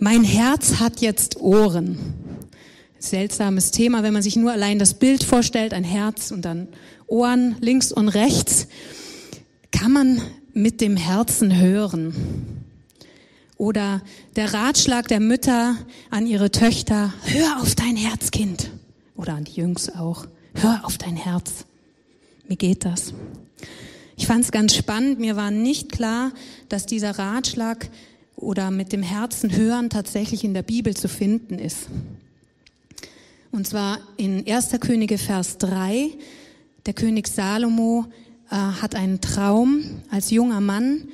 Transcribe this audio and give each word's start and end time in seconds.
Mein 0.00 0.22
Herz 0.22 0.78
hat 0.78 1.00
jetzt 1.00 1.40
Ohren. 1.40 1.98
Seltsames 3.00 3.72
Thema, 3.72 4.04
wenn 4.04 4.12
man 4.12 4.22
sich 4.22 4.36
nur 4.36 4.52
allein 4.52 4.78
das 4.78 4.94
Bild 4.94 5.24
vorstellt, 5.24 5.74
ein 5.74 5.82
Herz 5.82 6.30
und 6.30 6.44
dann 6.44 6.68
Ohren 7.08 7.56
links 7.60 7.90
und 7.90 8.08
rechts. 8.08 8.68
Kann 9.72 9.90
man 9.90 10.22
mit 10.52 10.80
dem 10.80 10.96
Herzen 10.96 11.56
hören? 11.56 12.14
Oder 13.56 14.02
der 14.36 14.54
Ratschlag 14.54 15.08
der 15.08 15.18
Mütter 15.18 15.76
an 16.10 16.28
ihre 16.28 16.52
Töchter, 16.52 17.12
hör 17.24 17.60
auf 17.60 17.74
dein 17.74 17.96
Herzkind. 17.96 18.70
Oder 19.16 19.34
an 19.34 19.44
die 19.44 19.60
Jungs 19.60 19.90
auch, 19.90 20.26
hör 20.54 20.84
auf 20.84 20.96
dein 20.96 21.16
Herz. 21.16 21.64
Wie 22.46 22.56
geht 22.56 22.84
das? 22.84 23.14
Ich 24.16 24.28
fand 24.28 24.44
es 24.44 24.52
ganz 24.52 24.76
spannend. 24.76 25.18
Mir 25.18 25.34
war 25.34 25.50
nicht 25.50 25.90
klar, 25.90 26.30
dass 26.68 26.86
dieser 26.86 27.18
Ratschlag 27.18 27.90
oder 28.38 28.70
mit 28.70 28.92
dem 28.92 29.02
Herzen 29.02 29.54
hören 29.54 29.90
tatsächlich 29.90 30.44
in 30.44 30.54
der 30.54 30.62
Bibel 30.62 30.96
zu 30.96 31.08
finden 31.08 31.58
ist. 31.58 31.88
Und 33.50 33.66
zwar 33.66 33.98
in 34.16 34.46
1. 34.46 34.70
Könige 34.80 35.18
Vers 35.18 35.58
3. 35.58 36.10
Der 36.86 36.94
König 36.94 37.28
Salomo 37.28 38.06
äh, 38.50 38.54
hat 38.54 38.94
einen 38.94 39.20
Traum 39.20 39.82
als 40.10 40.30
junger 40.30 40.60
Mann 40.60 41.08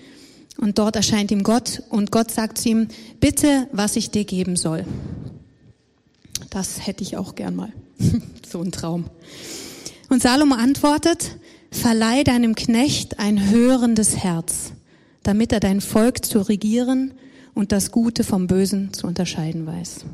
und 0.58 0.78
dort 0.78 0.96
erscheint 0.96 1.30
ihm 1.30 1.42
Gott 1.42 1.82
und 1.88 2.10
Gott 2.10 2.30
sagt 2.30 2.58
zu 2.58 2.68
ihm, 2.68 2.88
bitte, 3.20 3.68
was 3.72 3.96
ich 3.96 4.10
dir 4.10 4.24
geben 4.24 4.56
soll. 4.56 4.84
Das 6.50 6.86
hätte 6.86 7.02
ich 7.02 7.16
auch 7.16 7.34
gern 7.34 7.56
mal. 7.56 7.72
so 8.48 8.60
ein 8.60 8.70
Traum. 8.70 9.06
Und 10.08 10.22
Salomo 10.22 10.54
antwortet, 10.54 11.36
verleih 11.70 12.22
deinem 12.22 12.54
Knecht 12.54 13.18
ein 13.18 13.50
hörendes 13.50 14.18
Herz 14.18 14.72
damit 15.24 15.52
er 15.52 15.60
dein 15.60 15.80
Volk 15.80 16.24
zu 16.24 16.38
regieren 16.40 17.12
und 17.54 17.72
das 17.72 17.90
Gute 17.90 18.24
vom 18.24 18.46
Bösen 18.46 18.92
zu 18.92 19.06
unterscheiden 19.06 19.66
weiß. 19.66 20.04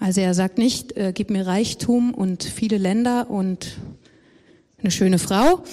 Also 0.00 0.20
er 0.20 0.34
sagt 0.34 0.58
nicht, 0.58 0.96
äh, 0.96 1.12
gib 1.14 1.30
mir 1.30 1.46
Reichtum 1.46 2.14
und 2.14 2.44
viele 2.44 2.78
Länder 2.78 3.30
und 3.30 3.78
eine 4.80 4.90
schöne 4.90 5.18
Frau, 5.18 5.64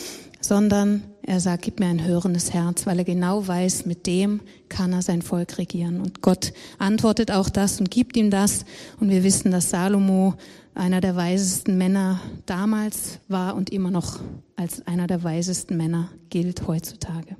sondern 0.41 1.03
er 1.21 1.39
sagt, 1.39 1.63
gib 1.63 1.79
mir 1.79 1.87
ein 1.87 2.05
hörendes 2.05 2.53
Herz, 2.53 2.85
weil 2.85 2.99
er 2.99 3.05
genau 3.05 3.47
weiß, 3.47 3.85
mit 3.85 4.07
dem 4.07 4.41
kann 4.69 4.93
er 4.93 5.01
sein 5.01 5.21
Volk 5.21 5.57
regieren. 5.57 6.01
Und 6.01 6.21
Gott 6.21 6.53
antwortet 6.77 7.31
auch 7.31 7.49
das 7.49 7.79
und 7.79 7.91
gibt 7.91 8.15
ihm 8.17 8.29
das. 8.29 8.65
Und 8.99 9.09
wir 9.09 9.23
wissen, 9.23 9.51
dass 9.51 9.69
Salomo 9.69 10.35
einer 10.75 11.01
der 11.01 11.15
weisesten 11.15 11.77
Männer 11.77 12.19
damals 12.45 13.19
war 13.27 13.55
und 13.55 13.71
immer 13.71 13.91
noch 13.91 14.19
als 14.55 14.85
einer 14.87 15.07
der 15.07 15.23
weisesten 15.23 15.77
Männer 15.77 16.09
gilt 16.29 16.67
heutzutage 16.67 17.35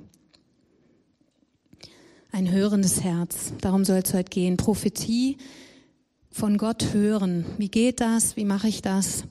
ein 2.36 2.52
hörendes 2.52 3.02
Herz. 3.02 3.54
Darum 3.62 3.86
soll 3.86 4.02
es 4.04 4.12
heute 4.12 4.28
gehen. 4.28 4.58
Prophetie 4.58 5.38
von 6.30 6.58
Gott 6.58 6.92
hören. 6.92 7.46
Wie 7.56 7.70
geht 7.70 8.02
das? 8.02 8.36
Wie 8.36 8.44
mache 8.44 8.68
ich 8.68 8.82
das? 8.82 9.24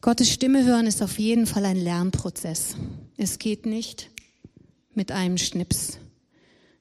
Gottes 0.00 0.32
Stimme 0.32 0.64
hören 0.64 0.88
ist 0.88 1.00
auf 1.00 1.20
jeden 1.20 1.46
Fall 1.46 1.64
ein 1.64 1.76
Lernprozess. 1.76 2.74
Es 3.16 3.38
geht 3.38 3.66
nicht 3.66 4.10
mit 4.94 5.12
einem 5.12 5.38
Schnips, 5.38 5.98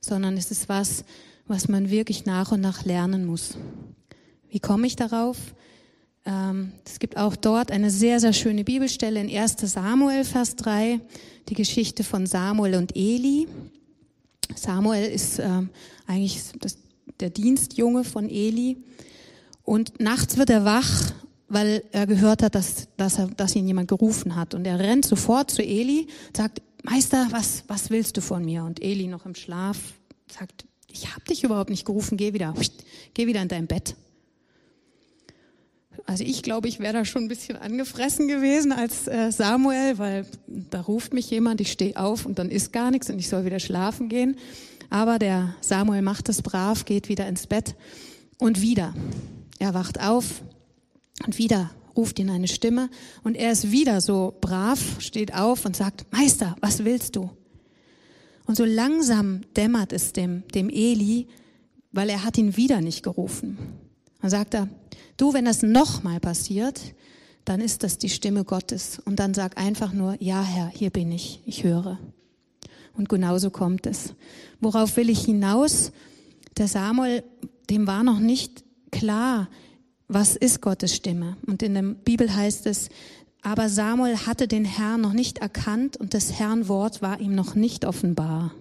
sondern 0.02 0.38
es 0.38 0.50
ist 0.50 0.70
was, 0.70 1.06
was 1.46 1.68
man 1.68 1.92
wirklich 1.92 2.26
nach 2.26 2.52
und 2.52 2.62
nach 2.62 2.84
lernen 2.84 3.24
muss. 3.24 3.56
Wie 4.50 4.60
komme 4.60 4.88
ich 4.88 4.96
darauf? 4.96 5.38
Ähm, 6.26 6.72
es 6.84 6.98
gibt 6.98 7.16
auch 7.16 7.36
dort 7.36 7.72
eine 7.72 7.92
sehr, 7.92 8.20
sehr 8.20 8.34
schöne 8.34 8.64
Bibelstelle 8.64 9.22
in 9.22 9.30
1 9.30 9.58
Samuel, 9.72 10.24
Vers 10.24 10.56
3, 10.56 11.00
die 11.50 11.54
Geschichte 11.54 12.04
von 12.04 12.26
Samuel 12.26 12.74
und 12.74 12.96
Eli. 12.96 13.48
Samuel 14.56 15.06
ist 15.06 15.40
äh, 15.40 15.62
eigentlich 16.08 16.42
das, 16.60 16.78
der 17.20 17.30
Dienstjunge 17.30 18.04
von 18.04 18.30
Eli. 18.30 18.78
Und 19.64 20.00
nachts 20.00 20.38
wird 20.38 20.50
er 20.50 20.66
wach, 20.66 21.12
weil 21.48 21.84
er 21.92 22.08
gehört 22.08 22.44
hat, 22.44 22.56
dass, 22.56 22.88
dass, 22.98 23.20
er, 23.20 23.28
dass 23.28 23.56
ihn 23.56 23.68
jemand 23.68 23.88
gerufen 23.88 24.36
hat. 24.36 24.54
Und 24.54 24.66
er 24.66 24.80
rennt 24.80 25.06
sofort 25.06 25.52
zu 25.52 25.62
Eli, 25.62 26.08
sagt, 26.36 26.62
Meister, 26.84 27.28
was, 27.32 27.64
was 27.68 27.90
willst 27.90 28.18
du 28.18 28.22
von 28.22 28.44
mir? 28.44 28.64
Und 28.64 28.82
Eli 28.82 29.08
noch 29.08 29.26
im 29.26 29.36
Schlaf 29.36 29.78
sagt, 30.30 30.66
ich 30.88 31.14
habe 31.14 31.24
dich 31.26 31.44
überhaupt 31.44 31.70
nicht 31.70 31.86
gerufen, 31.86 32.18
geh 32.18 32.34
wieder, 32.34 32.54
geh 33.14 33.28
wieder 33.28 33.42
in 33.42 33.48
dein 33.48 33.68
Bett. 33.68 33.96
Also 36.06 36.24
ich 36.24 36.44
glaube, 36.44 36.68
ich 36.68 36.80
wäre 36.80 36.94
da 36.94 37.06
schon 37.06 37.24
ein 37.24 37.28
bisschen 37.30 37.56
angefressen 37.56 38.28
gewesen 38.28 38.72
als 38.72 39.08
äh, 39.08 39.32
Samuel, 39.32 39.98
weil 39.98 40.26
da 40.48 40.82
ruft 40.82 41.14
mich 41.14 41.30
jemand, 41.30 41.62
ich 41.62 41.72
stehe 41.72 41.96
auf 41.96 42.26
und 42.26 42.40
dann 42.40 42.50
ist 42.50 42.74
gar 42.74 42.92
nichts 42.92 43.10
und 43.10 43.20
ich 43.20 43.30
soll 43.30 43.46
wieder 43.46 43.60
schlafen 43.60 44.10
gehen. 44.10 44.36
Aber 44.90 45.18
der 45.18 45.56
Samuel 45.62 46.02
macht 46.02 46.28
es 46.30 46.42
brav, 46.42 46.86
geht 46.86 47.08
wieder 47.08 47.28
ins 47.28 47.48
Bett 47.48 47.76
und 48.38 48.62
wieder. 48.62 48.94
Er 49.60 49.74
wacht 49.74 50.02
auf 50.02 50.44
und 51.26 51.38
wieder 51.38 51.72
ruft 51.96 52.20
ihn 52.20 52.30
eine 52.30 52.48
Stimme 52.48 52.90
und 53.24 53.36
er 53.36 53.52
ist 53.52 53.72
wieder 53.72 54.02
so 54.02 54.36
brav, 54.42 54.98
steht 55.00 55.34
auf 55.34 55.66
und 55.66 55.76
sagt, 55.76 56.06
Meister, 56.12 56.56
was 56.60 56.84
willst 56.84 57.16
du? 57.16 57.30
Und 58.46 58.58
so 58.58 58.66
langsam 58.66 59.42
dämmert 59.56 59.94
es 59.94 60.12
dem, 60.12 60.44
dem 60.54 60.70
Eli, 60.70 61.28
weil 61.92 62.10
er 62.10 62.24
hat 62.24 62.38
ihn 62.38 62.58
wieder 62.58 62.82
nicht 62.82 63.04
gerufen. 63.04 63.58
Dann 64.24 64.32
sagt 64.32 64.54
er, 64.54 64.70
Du, 65.18 65.34
wenn 65.34 65.46
das 65.46 65.62
nochmal 65.62 66.20
passiert, 66.20 66.82
dann 67.46 67.62
ist 67.62 67.84
das 67.84 67.98
die 67.98 68.10
Stimme 68.10 68.44
Gottes. 68.44 69.02
Und 69.06 69.18
dann 69.20 69.34
sag 69.34 69.58
einfach 69.58 69.94
nur, 69.94 70.16
ja 70.20 70.42
Herr, 70.42 70.70
hier 70.70 70.90
bin 70.90 71.12
ich, 71.12 71.42
ich 71.46 71.64
höre. 71.64 72.00
Und 72.96 73.10
genauso 73.10 73.50
kommt 73.50 73.86
es. 73.86 74.14
Worauf 74.60 74.98
will 74.98 75.10
ich 75.10 75.26
hinaus? 75.26 75.92
Der 76.58 76.68
Samuel, 76.68 77.24
dem 77.70 77.88
war 77.88 78.04
noch 78.04 78.20
nicht 78.20 78.64
klar, 78.92 79.50
was 80.08 80.36
ist 80.36 80.62
Gottes 80.62 80.96
Stimme. 80.96 81.38
Und 81.46 81.64
in 81.64 81.74
der 81.74 81.82
Bibel 81.82 82.34
heißt 82.34 82.66
es, 82.68 82.90
aber 83.42 83.68
Samuel 83.68 84.18
hatte 84.26 84.48
den 84.48 84.64
Herrn 84.64 85.02
noch 85.02 85.14
nicht 85.14 85.40
erkannt 85.40 85.98
und 85.98 86.14
das 86.14 86.34
Herrn 86.34 86.68
Wort 86.68 87.02
war 87.02 87.20
ihm 87.20 87.36
noch 87.36 87.56
nicht 87.56 87.84
offenbar. 87.84 88.54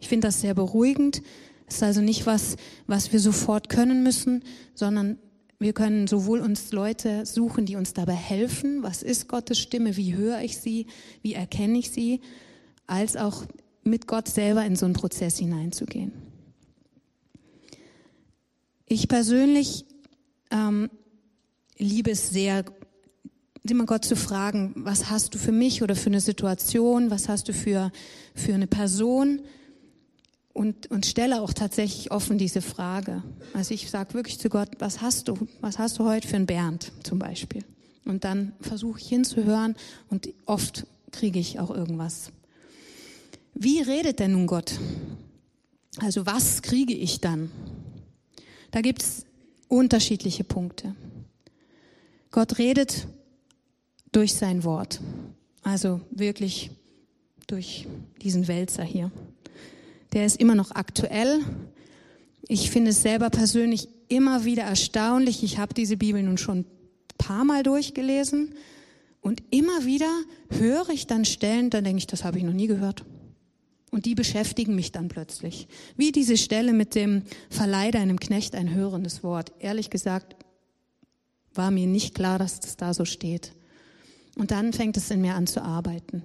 Ich 0.00 0.08
finde 0.08 0.28
das 0.28 0.40
sehr 0.40 0.54
beruhigend. 0.54 1.22
Es 1.66 1.76
ist 1.76 1.82
also 1.82 2.00
nicht 2.00 2.26
was, 2.26 2.56
was 2.86 3.12
wir 3.12 3.20
sofort 3.20 3.68
können 3.68 4.02
müssen, 4.02 4.44
sondern 4.74 5.18
wir 5.58 5.72
können 5.72 6.06
sowohl 6.06 6.40
uns 6.40 6.72
Leute 6.72 7.24
suchen, 7.24 7.64
die 7.64 7.76
uns 7.76 7.94
dabei 7.94 8.14
helfen, 8.14 8.82
was 8.82 9.02
ist 9.02 9.28
Gottes 9.28 9.58
Stimme, 9.58 9.96
wie 9.96 10.14
höre 10.14 10.40
ich 10.40 10.58
sie, 10.58 10.86
wie 11.22 11.34
erkenne 11.34 11.78
ich 11.78 11.90
sie, 11.90 12.20
als 12.86 13.16
auch 13.16 13.44
mit 13.82 14.06
Gott 14.06 14.28
selber 14.28 14.64
in 14.64 14.76
so 14.76 14.84
einen 14.84 14.94
Prozess 14.94 15.38
hineinzugehen. 15.38 16.12
Ich 18.86 19.08
persönlich 19.08 19.86
ähm, 20.50 20.90
liebe 21.78 22.10
es 22.10 22.30
sehr, 22.30 22.64
immer 23.68 23.86
Gott 23.86 24.04
zu 24.04 24.16
fragen, 24.16 24.72
was 24.76 25.10
hast 25.10 25.34
du 25.34 25.38
für 25.38 25.52
mich 25.52 25.82
oder 25.82 25.96
für 25.96 26.10
eine 26.10 26.20
Situation, 26.20 27.10
was 27.10 27.28
hast 27.28 27.48
du 27.48 27.54
für, 27.54 27.90
für 28.34 28.54
eine 28.54 28.66
Person, 28.66 29.40
und, 30.54 30.90
und 30.90 31.04
stelle 31.04 31.42
auch 31.42 31.52
tatsächlich 31.52 32.12
offen 32.12 32.38
diese 32.38 32.62
Frage. 32.62 33.22
Also 33.52 33.74
ich 33.74 33.90
sage 33.90 34.14
wirklich 34.14 34.38
zu 34.38 34.48
Gott, 34.48 34.70
was 34.78 35.02
hast 35.02 35.28
du? 35.28 35.36
Was 35.60 35.78
hast 35.78 35.98
du 35.98 36.04
heute 36.04 36.26
für 36.28 36.36
einen 36.36 36.46
Bernd 36.46 36.92
zum 37.02 37.18
Beispiel? 37.18 37.64
Und 38.06 38.24
dann 38.24 38.52
versuche 38.60 39.00
ich 39.00 39.08
hinzuhören 39.08 39.74
und 40.08 40.28
oft 40.46 40.86
kriege 41.10 41.40
ich 41.40 41.58
auch 41.58 41.70
irgendwas. 41.70 42.30
Wie 43.54 43.80
redet 43.80 44.20
denn 44.20 44.32
nun 44.32 44.46
Gott? 44.46 44.78
Also 45.98 46.24
was 46.24 46.62
kriege 46.62 46.94
ich 46.94 47.20
dann? 47.20 47.50
Da 48.70 48.80
gibt 48.80 49.02
es 49.02 49.26
unterschiedliche 49.68 50.44
Punkte. 50.44 50.94
Gott 52.30 52.58
redet 52.58 53.06
durch 54.12 54.34
sein 54.34 54.62
Wort. 54.64 55.00
Also 55.62 56.00
wirklich 56.10 56.70
durch 57.46 57.86
diesen 58.22 58.46
Wälzer 58.46 58.84
hier 58.84 59.10
der 60.14 60.24
ist 60.24 60.40
immer 60.40 60.54
noch 60.54 60.70
aktuell. 60.70 61.40
Ich 62.48 62.70
finde 62.70 62.90
es 62.90 63.02
selber 63.02 63.30
persönlich 63.30 63.88
immer 64.08 64.44
wieder 64.44 64.62
erstaunlich. 64.62 65.42
Ich 65.42 65.58
habe 65.58 65.74
diese 65.74 65.96
Bibel 65.96 66.22
nun 66.22 66.38
schon 66.38 66.58
ein 66.58 66.66
paar 67.18 67.44
Mal 67.44 67.62
durchgelesen 67.62 68.54
und 69.20 69.42
immer 69.50 69.84
wieder 69.84 70.10
höre 70.50 70.90
ich 70.90 71.06
dann 71.06 71.24
Stellen, 71.24 71.70
dann 71.70 71.84
denke 71.84 71.98
ich, 71.98 72.06
das 72.06 72.24
habe 72.24 72.38
ich 72.38 72.44
noch 72.44 72.52
nie 72.52 72.66
gehört. 72.66 73.04
Und 73.90 74.06
die 74.06 74.14
beschäftigen 74.14 74.74
mich 74.74 74.92
dann 74.92 75.08
plötzlich. 75.08 75.68
Wie 75.96 76.12
diese 76.12 76.36
Stelle 76.36 76.72
mit 76.72 76.94
dem 76.94 77.22
Verleih 77.48 77.94
einem 77.94 78.18
Knecht 78.18 78.54
ein 78.54 78.74
hörendes 78.74 79.22
Wort. 79.22 79.52
Ehrlich 79.60 79.88
gesagt 79.88 80.36
war 81.54 81.70
mir 81.70 81.86
nicht 81.86 82.14
klar, 82.14 82.38
dass 82.38 82.60
das 82.60 82.76
da 82.76 82.92
so 82.92 83.04
steht. 83.04 83.52
Und 84.36 84.50
dann 84.50 84.72
fängt 84.72 84.96
es 84.96 85.10
in 85.10 85.20
mir 85.20 85.36
an 85.36 85.46
zu 85.46 85.62
arbeiten. 85.62 86.24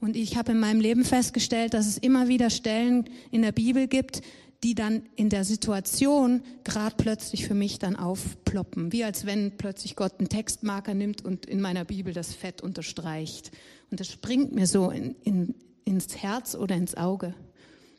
Und 0.00 0.16
ich 0.16 0.36
habe 0.36 0.52
in 0.52 0.60
meinem 0.60 0.80
Leben 0.80 1.04
festgestellt, 1.04 1.74
dass 1.74 1.86
es 1.86 1.98
immer 1.98 2.28
wieder 2.28 2.50
Stellen 2.50 3.04
in 3.30 3.42
der 3.42 3.52
Bibel 3.52 3.86
gibt, 3.86 4.22
die 4.62 4.74
dann 4.74 5.02
in 5.16 5.30
der 5.30 5.44
Situation 5.44 6.42
gerade 6.64 6.94
plötzlich 6.96 7.46
für 7.46 7.54
mich 7.54 7.78
dann 7.78 7.96
aufploppen. 7.96 8.92
Wie 8.92 9.04
als 9.04 9.26
wenn 9.26 9.56
plötzlich 9.56 9.96
Gott 9.96 10.14
einen 10.18 10.28
Textmarker 10.28 10.94
nimmt 10.94 11.24
und 11.24 11.46
in 11.46 11.60
meiner 11.60 11.84
Bibel 11.84 12.12
das 12.12 12.34
Fett 12.34 12.62
unterstreicht. 12.62 13.52
Und 13.90 14.00
das 14.00 14.08
springt 14.10 14.54
mir 14.54 14.66
so 14.66 14.90
in, 14.90 15.16
in, 15.22 15.54
ins 15.84 16.16
Herz 16.16 16.54
oder 16.54 16.74
ins 16.74 16.94
Auge. 16.94 17.34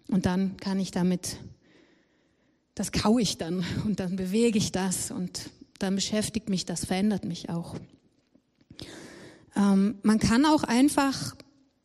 Und 0.07 0.25
dann 0.25 0.57
kann 0.57 0.79
ich 0.79 0.91
damit 0.91 1.37
das 2.75 2.91
kau 2.91 3.19
ich 3.19 3.37
dann 3.37 3.63
und 3.85 3.99
dann 3.99 4.15
bewege 4.15 4.57
ich 4.57 4.71
das 4.71 5.11
und 5.11 5.49
dann 5.79 5.95
beschäftigt 5.95 6.49
mich 6.49 6.65
das, 6.65 6.85
verändert 6.85 7.25
mich 7.25 7.49
auch. 7.49 7.75
Ähm, 9.55 9.95
man 10.03 10.19
kann 10.19 10.45
auch 10.45 10.63
einfach 10.63 11.35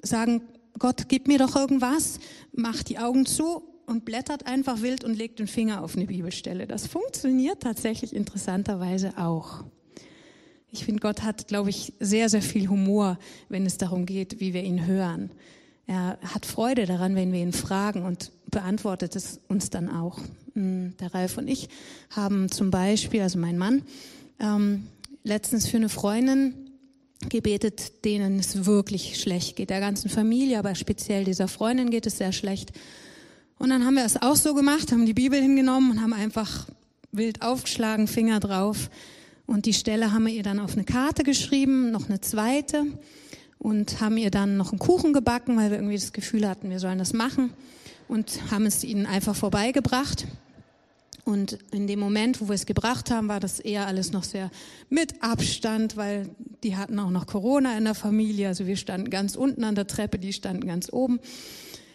sagen, 0.07 0.43
Gott, 0.79 1.09
gib 1.09 1.29
mir 1.29 1.39
doch 1.39 1.57
irgendwas, 1.57 2.21
macht 2.53 2.89
die 2.89 2.99
Augen 2.99 3.27
zu 3.27 3.63
und 3.87 4.05
blättert 4.05 4.47
einfach 4.47 4.83
wild 4.83 5.05
und 5.05 5.15
legt 5.15 5.39
den 5.39 5.47
Finger 5.47 5.83
auf 5.83 5.97
eine 5.97 6.07
Bibelstelle. 6.07 6.67
Das 6.67 6.87
funktioniert 6.87 7.63
tatsächlich 7.63 8.15
interessanterweise 8.15 9.17
auch. 9.17 9.65
Ich 10.71 10.85
finde, 10.85 11.01
Gott 11.01 11.23
hat, 11.23 11.49
glaube 11.49 11.71
ich, 11.71 11.95
sehr, 12.01 12.29
sehr 12.29 12.43
viel 12.43 12.69
Humor, 12.69 13.19
wenn 13.49 13.65
es 13.65 13.79
darum 13.79 14.05
geht, 14.05 14.41
wie 14.41 14.53
wir 14.53 14.63
ihn 14.63 14.87
hören. 14.87 15.31
Er 15.87 16.19
hat 16.23 16.45
Freude 16.45 16.85
daran, 16.85 17.15
wenn 17.15 17.33
wir 17.33 17.41
ihn 17.41 17.53
fragen 17.53 18.03
und 18.03 18.33
beantwortet 18.51 19.15
es 19.15 19.41
uns 19.49 19.71
dann 19.71 19.89
auch. 19.89 20.19
Hm, 20.55 20.95
der 20.99 21.15
Ralf 21.15 21.39
und 21.39 21.49
ich 21.49 21.69
haben 22.11 22.51
zum 22.51 22.71
Beispiel, 22.71 23.23
also 23.23 23.39
mein 23.39 23.57
Mann, 23.57 23.83
ähm, 24.41 24.89
letztens 25.23 25.69
für 25.69 25.77
eine 25.77 25.89
Freundin 25.89 26.66
gebetet, 27.29 28.05
denen 28.05 28.39
es 28.39 28.67
wirklich 28.67 29.21
schlecht 29.21 29.57
geht, 29.57 29.71
der 29.71 29.81
ganzen 29.81 30.09
Familie, 30.09 30.59
aber 30.59 30.75
speziell 30.75 31.25
dieser 31.25 31.49
Freundin 31.49 31.91
geht 31.91 32.07
es 32.07 32.19
sehr 32.19 32.33
schlecht. 32.33 32.73
Und 33.59 33.71
dann 33.71 33.85
haben 33.85 33.95
wir 33.95 34.05
es 34.05 34.21
auch 34.21 34.37
so 34.37 34.55
gemacht, 34.55 34.93
haben 34.93 35.07
die 35.07 35.15
Bibel 35.15 35.41
hingenommen 35.41 35.93
und 35.93 36.03
haben 36.03 36.13
einfach 36.13 36.67
wild 37.13 37.43
aufgeschlagen, 37.43 38.07
Finger 38.07 38.41
drauf. 38.41 38.91
Und 39.47 39.67
die 39.67 39.73
Stelle 39.73 40.13
haben 40.13 40.27
wir 40.27 40.33
ihr 40.33 40.43
dann 40.43 40.61
auf 40.61 40.75
eine 40.75 40.85
Karte 40.85 41.23
geschrieben, 41.23 41.91
noch 41.91 42.09
eine 42.09 42.21
zweite 42.21 42.85
und 43.59 44.01
haben 44.01 44.19
ihr 44.19 44.31
dann 44.31 44.57
noch 44.57 44.73
einen 44.73 44.79
Kuchen 44.79 45.13
gebacken, 45.13 45.57
weil 45.57 45.71
wir 45.71 45.79
irgendwie 45.79 45.97
das 45.97 46.13
Gefühl 46.13 46.47
hatten, 46.49 46.69
wir 46.69 46.81
sollen 46.81 46.99
das 46.99 47.13
machen 47.13 47.53
und 48.09 48.51
haben 48.51 48.67
es 48.67 48.85
ihnen 48.85 49.07
einfach 49.07 49.35
vorbeigebracht. 49.35 50.27
Und 51.27 51.59
in 51.73 51.89
dem 51.89 51.99
Moment, 51.99 52.41
wo 52.41 52.47
wir 52.47 52.55
es 52.55 52.67
gebracht 52.67 53.11
haben, 53.11 53.27
war 53.27 53.41
das 53.41 53.59
eher 53.59 53.89
alles 53.89 54.13
noch 54.13 54.23
sehr 54.23 54.49
mit 54.91 55.25
Abstand, 55.25 55.97
weil 55.97 56.31
die 56.63 56.77
hatten 56.77 57.01
auch 57.01 57.11
noch 57.11 57.27
Corona 57.27 57.77
in 57.77 57.83
der 57.83 57.97
Familie. 57.97 58.47
Also 58.47 58.69
wir 58.69 58.77
standen 58.77 59.11
ganz 59.11 59.35
unten 59.35 59.65
an 59.65 59.75
der 59.75 59.89
Treppe, 59.89 60.21
die 60.21 60.33
standen 60.33 60.69
ganz 60.69 60.89
oben. 60.93 61.19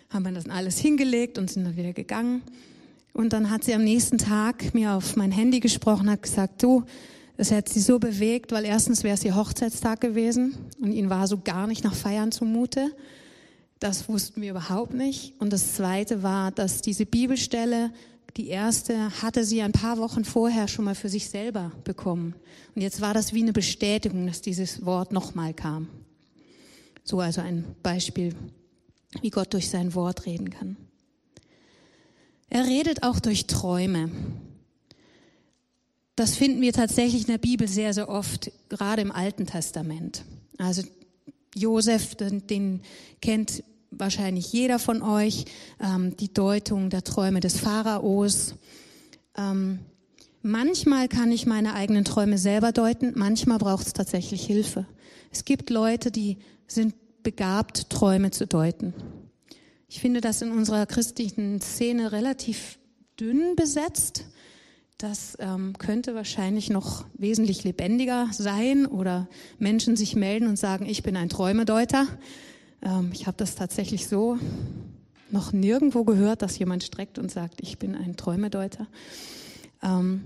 Haben 0.10 0.25
wir 0.25 0.33
das 0.33 0.50
alles 0.50 0.80
hingelegt 0.80 1.38
und 1.38 1.50
sind 1.50 1.63
dann 1.63 1.78
wieder 1.78 1.94
gegangen. 1.94 2.42
Und 3.13 3.31
dann 3.31 3.50
hat 3.50 3.63
sie 3.63 3.74
am 3.74 3.86
nächsten 3.86 4.18
Tag 4.18 4.74
mir 4.74 4.92
auf 4.92 5.16
mein 5.16 5.31
Handy 5.31 5.62
gesprochen, 5.62 6.10
hat 6.10 6.24
gesagt, 6.24 6.62
du, 6.62 6.84
das 7.38 7.51
hätte 7.51 7.72
sie 7.72 7.80
so 7.80 8.00
bewegt, 8.00 8.51
weil 8.51 8.66
erstens 8.66 9.06
wäre 9.06 9.16
es 9.16 9.24
ihr 9.24 9.38
Hochzeitstag 9.38 10.01
gewesen 10.01 10.57
und 10.81 10.92
ihnen 10.92 11.10
war 11.10 11.25
so 11.27 11.38
gar 11.38 11.68
nicht 11.68 11.86
nach 11.86 11.95
Feiern 11.95 12.34
zumute. 12.34 12.92
Das 13.80 14.10
wussten 14.10 14.42
wir 14.42 14.51
überhaupt 14.51 14.94
nicht. 14.94 15.39
Und 15.39 15.54
das 15.54 15.74
Zweite 15.74 16.22
war, 16.22 16.51
dass 16.51 16.81
diese 16.81 17.06
Bibelstelle 17.06 17.92
die 18.38 18.48
erste 18.48 19.22
hatte 19.22 19.44
sie 19.44 19.62
ein 19.62 19.72
paar 19.72 19.98
Wochen 19.98 20.24
vorher 20.24 20.68
schon 20.68 20.86
mal 20.86 20.95
für 20.95 21.10
sich 21.10 21.30
selber 21.30 21.72
bekommen. 21.83 22.36
Und 22.75 22.81
jetzt 22.81 23.01
war 23.01 23.13
das 23.13 23.33
wie 23.33 23.42
eine 23.42 23.54
Bestätigung, 23.54 24.28
dass 24.28 24.42
dieses 24.42 24.86
Wort 24.86 25.12
nochmal 25.12 25.54
kam. 25.54 25.89
So 27.04 27.19
also 27.19 27.42
ein 27.42 27.66
Beispiel, 27.83 28.33
wie 29.22 29.30
Gott 29.30 29.54
durch 29.54 29.69
sein 29.69 29.94
Wort 29.95 30.25
reden 30.25 30.50
kann. 30.50 30.78
Er 32.50 32.66
redet 32.66 33.04
auch 33.04 33.19
durch 33.19 33.48
Träume. 33.48 34.12
Das 36.16 36.36
finden 36.36 36.62
wir 36.62 36.74
tatsächlich 36.74 37.22
in 37.22 37.31
der 37.31 37.38
Bibel 37.38 37.68
sehr, 37.68 37.94
sehr 37.94 38.10
oft, 38.10 38.51
gerade 38.69 39.01
im 39.01 39.12
Alten 39.12 39.45
Testament. 39.45 40.24
Also 40.57 40.84
Josef, 41.56 42.16
den, 42.16 42.48
den 42.48 42.81
kennt 43.22 43.63
wahrscheinlich 43.91 44.51
jeder 44.51 44.79
von 44.79 45.01
euch, 45.01 45.45
ähm, 45.79 46.15
die 46.17 46.33
Deutung 46.33 46.89
der 46.89 47.03
Träume 47.03 47.41
des 47.41 47.59
Pharaos. 47.59 48.55
Ähm, 49.38 49.79
manchmal 50.41 51.07
kann 51.07 51.31
ich 51.31 51.45
meine 51.45 51.75
eigenen 51.75 52.05
Träume 52.05 52.38
selber 52.38 52.71
deuten, 52.71 53.13
manchmal 53.15 53.59
braucht 53.59 53.88
es 53.88 53.93
tatsächlich 53.93 54.45
Hilfe. 54.45 54.88
Es 55.31 55.45
gibt 55.45 55.69
Leute, 55.69 56.11
die 56.11 56.38
sind 56.67 56.95
begabt, 57.23 57.89
Träume 57.89 58.31
zu 58.31 58.47
deuten. 58.47 58.93
Ich 59.88 59.99
finde 59.99 60.21
das 60.21 60.41
in 60.41 60.51
unserer 60.51 60.85
christlichen 60.85 61.61
Szene 61.61 62.11
relativ 62.11 62.79
dünn 63.19 63.55
besetzt. 63.55 64.25
Das 64.97 65.35
ähm, 65.39 65.73
könnte 65.77 66.15
wahrscheinlich 66.15 66.69
noch 66.69 67.05
wesentlich 67.17 67.63
lebendiger 67.63 68.29
sein 68.31 68.85
oder 68.85 69.27
Menschen 69.57 69.95
sich 69.95 70.15
melden 70.15 70.47
und 70.47 70.57
sagen, 70.57 70.85
ich 70.85 71.03
bin 71.03 71.17
ein 71.17 71.27
Träumedeuter. 71.27 72.07
Ähm, 72.81 73.12
ich 73.13 73.28
habe 73.28 73.38
das 73.38 73.56
tatsächlich 73.56 74.07
so 74.07 74.38
noch 75.30 75.54
nirgendwo 75.54 76.04
gehört, 76.04 76.42
dass 76.42 76.60
jemand 76.60 76.83
streckt 76.83 77.18
und 77.18 77.31
sagt, 77.31 77.62
ich 77.62 77.78
bin 77.80 77.95
ein 77.95 78.18
Träumedeuter. 78.18 78.88
Ähm, 79.81 80.24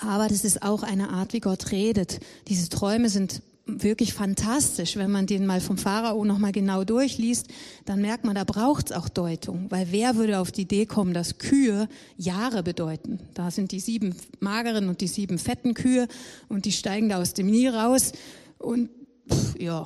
aber 0.00 0.28
das 0.28 0.44
ist 0.44 0.62
auch 0.62 0.82
eine 0.82 1.10
Art, 1.10 1.32
wie 1.32 1.40
Gott 1.40 1.72
redet. 1.72 2.20
Diese 2.48 2.68
Träume 2.68 3.08
sind 3.08 3.42
wirklich 3.66 4.14
fantastisch. 4.14 4.96
Wenn 4.96 5.10
man 5.10 5.26
den 5.26 5.46
mal 5.46 5.60
vom 5.60 5.76
Pharao 5.76 6.24
nochmal 6.24 6.52
genau 6.52 6.84
durchliest, 6.84 7.48
dann 7.84 8.00
merkt 8.00 8.24
man, 8.24 8.34
da 8.34 8.44
braucht 8.44 8.90
es 8.90 8.96
auch 8.96 9.08
Deutung. 9.08 9.66
Weil 9.70 9.88
wer 9.90 10.16
würde 10.16 10.38
auf 10.38 10.50
die 10.52 10.62
Idee 10.62 10.86
kommen, 10.86 11.14
dass 11.14 11.38
Kühe 11.38 11.88
Jahre 12.16 12.62
bedeuten? 12.62 13.20
Da 13.34 13.50
sind 13.50 13.72
die 13.72 13.80
sieben 13.80 14.14
mageren 14.40 14.88
und 14.88 15.00
die 15.00 15.08
sieben 15.08 15.38
fetten 15.38 15.74
Kühe 15.74 16.08
und 16.48 16.64
die 16.64 16.72
steigen 16.72 17.08
da 17.08 17.20
aus 17.20 17.34
dem 17.34 17.46
Nil 17.46 17.70
raus. 17.70 18.12
Und 18.58 18.90
pff, 19.30 19.60
ja, 19.60 19.84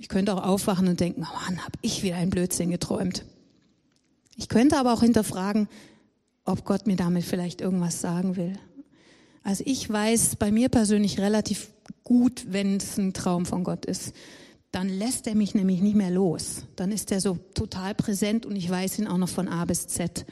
ich 0.00 0.08
könnte 0.08 0.34
auch 0.34 0.42
aufwachen 0.42 0.88
und 0.88 0.98
denken, 0.98 1.26
oh 1.30 1.40
Mann, 1.46 1.62
habe 1.62 1.78
ich 1.82 2.02
wieder 2.02 2.16
einen 2.16 2.30
Blödsinn 2.30 2.70
geträumt. 2.70 3.26
Ich 4.34 4.48
könnte 4.48 4.78
aber 4.78 4.94
auch 4.94 5.02
hinterfragen, 5.02 5.68
ob 6.46 6.64
Gott 6.64 6.86
mir 6.86 6.96
damit 6.96 7.22
vielleicht 7.22 7.60
irgendwas 7.60 8.00
sagen 8.00 8.34
will. 8.36 8.54
Also 9.42 9.62
ich 9.66 9.88
weiß 9.88 10.36
bei 10.36 10.50
mir 10.50 10.70
persönlich 10.70 11.20
relativ 11.20 11.68
gut, 12.02 12.46
wenn 12.48 12.78
es 12.78 12.96
ein 12.96 13.12
Traum 13.12 13.44
von 13.44 13.62
Gott 13.62 13.84
ist. 13.84 14.14
Dann 14.72 14.88
lässt 14.88 15.26
er 15.26 15.34
mich 15.34 15.54
nämlich 15.54 15.82
nicht 15.82 15.96
mehr 15.96 16.10
los. 16.10 16.64
Dann 16.76 16.92
ist 16.92 17.12
er 17.12 17.20
so 17.20 17.36
total 17.54 17.94
präsent 17.94 18.46
und 18.46 18.56
ich 18.56 18.70
weiß 18.70 19.00
ihn 19.00 19.06
auch 19.06 19.18
noch 19.18 19.28
von 19.28 19.48
A 19.48 19.66
bis 19.66 19.86
Z. 19.86 20.24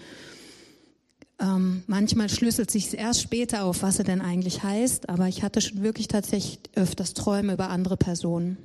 Ähm, 1.41 1.83
manchmal 1.87 2.31
schlüsselt 2.31 2.71
sich 2.71 2.97
erst 2.97 3.21
später 3.21 3.65
auf, 3.65 3.83
was 3.83 3.99
er 3.99 4.05
denn 4.07 4.23
eigentlich 4.23 4.63
heißt, 4.63 5.11
aber 5.11 5.29
ich 5.29 5.43
hatte 5.43 5.61
schon 5.61 5.83
wirklich 5.83 6.09
tatsächlich 6.09 6.59
öfters 6.75 7.13
Träume 7.13 7.53
über 7.53 7.69
andere 7.69 7.99
Personen. 7.99 8.57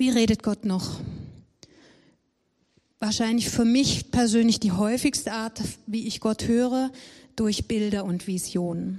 Wie 0.00 0.08
redet 0.08 0.42
Gott 0.42 0.64
noch? 0.64 0.98
Wahrscheinlich 3.00 3.50
für 3.50 3.66
mich 3.66 4.10
persönlich 4.10 4.58
die 4.58 4.72
häufigste 4.72 5.30
Art, 5.30 5.60
wie 5.86 6.06
ich 6.06 6.20
Gott 6.20 6.48
höre, 6.48 6.90
durch 7.36 7.68
Bilder 7.68 8.06
und 8.06 8.26
Visionen. 8.26 8.98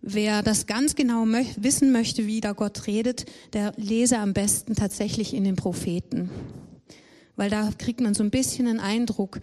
Wer 0.00 0.42
das 0.42 0.66
ganz 0.66 0.94
genau 0.94 1.26
mö 1.26 1.44
wissen 1.58 1.92
möchte, 1.92 2.26
wie 2.26 2.40
da 2.40 2.52
Gott 2.52 2.86
redet, 2.86 3.26
der 3.52 3.74
lese 3.76 4.16
am 4.16 4.32
besten 4.32 4.74
tatsächlich 4.74 5.34
in 5.34 5.44
den 5.44 5.56
Propheten. 5.56 6.30
Weil 7.36 7.50
da 7.50 7.70
kriegt 7.76 8.00
man 8.00 8.14
so 8.14 8.22
ein 8.22 8.30
bisschen 8.30 8.66
einen 8.66 8.80
Eindruck, 8.80 9.40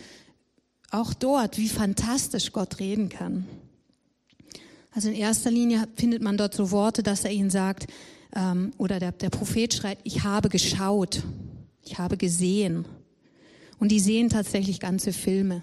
auch 0.90 1.14
dort, 1.14 1.60
wie 1.60 1.70
fantastisch 1.70 2.52
Gott 2.54 2.80
reden 2.80 3.10
kann. 3.10 3.46
Also 4.90 5.10
in 5.10 5.16
erster 5.16 5.52
Linie 5.52 5.88
findet 5.96 6.24
man 6.24 6.38
dort 6.38 6.56
so 6.56 6.72
Worte, 6.72 7.04
dass 7.04 7.24
er 7.24 7.32
ihnen 7.32 7.52
sagt, 7.52 7.86
ähm, 8.36 8.74
oder 8.78 9.00
der, 9.00 9.12
der 9.12 9.30
Prophet 9.30 9.74
schreit, 9.74 10.00
ich 10.04 10.24
habe 10.24 10.50
geschaut, 10.50 11.24
ich 11.82 11.98
habe 11.98 12.18
gesehen. 12.18 12.86
Und 13.80 13.92
die 13.92 14.00
sehen 14.00 14.30
tatsächlich 14.30 14.80
ganze 14.80 15.12
Filme. 15.14 15.62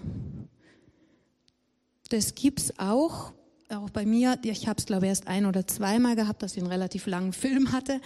Das 2.09 2.35
gibt's 2.35 2.77
auch, 2.77 3.31
auch 3.69 3.89
bei 3.89 4.05
mir. 4.05 4.37
Ich 4.43 4.67
habe 4.67 4.77
es, 4.77 4.85
glaube 4.85 5.05
ich, 5.05 5.09
erst 5.09 5.27
ein 5.27 5.45
oder 5.45 5.65
zweimal 5.65 6.15
gehabt, 6.15 6.43
dass 6.43 6.55
ich 6.55 6.61
einen 6.61 6.71
relativ 6.71 7.07
langen 7.07 7.33
Film 7.33 7.71
hatte. 7.71 7.99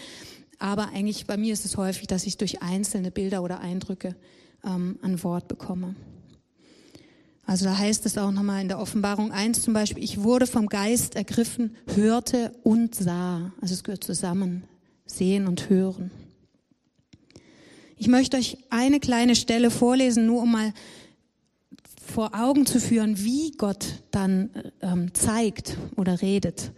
Aber 0.60 0.90
eigentlich 0.90 1.28
bei 1.28 1.38
mir 1.38 1.54
ist 1.54 1.66
es 1.66 1.78
häufig, 1.78 2.08
dass 2.08 2.26
ich 2.26 2.38
durch 2.38 2.62
einzelne 2.62 3.12
Bilder 3.12 3.44
oder 3.44 3.60
Eindrücke 3.60 4.16
ähm, 4.64 4.98
an 5.02 5.22
Wort 5.24 5.48
bekomme. 5.48 5.96
Also 7.48 7.64
da 7.64 7.78
heißt 7.78 8.06
es 8.06 8.18
auch 8.18 8.32
nochmal 8.32 8.62
in 8.62 8.68
der 8.68 8.78
Offenbarung 8.78 9.32
1 9.32 9.64
zum 9.64 9.74
Beispiel, 9.74 10.04
ich 10.04 10.22
wurde 10.22 10.46
vom 10.46 10.68
Geist 10.68 11.16
ergriffen, 11.16 11.78
hörte 11.96 12.52
und 12.64 12.94
sah. 12.94 13.54
Also 13.62 13.74
es 13.74 13.86
gehört 13.86 14.04
zusammen, 14.04 14.66
sehen 15.06 15.48
und 15.48 15.70
hören. 15.70 16.12
Ich 17.96 18.10
möchte 18.10 18.36
euch 18.36 18.58
eine 18.70 19.00
kleine 19.00 19.34
Stelle 19.34 19.72
vorlesen, 19.72 20.26
nur 20.26 20.42
um 20.42 20.52
mal 20.52 20.74
vor 22.06 22.36
Augen 22.36 22.66
zu 22.66 22.82
führen, 22.82 23.18
wie 23.24 23.52
Gott 23.52 24.04
dann 24.12 24.50
ähm, 24.82 25.14
zeigt 25.14 25.78
oder 25.96 26.22
redet. 26.22 26.74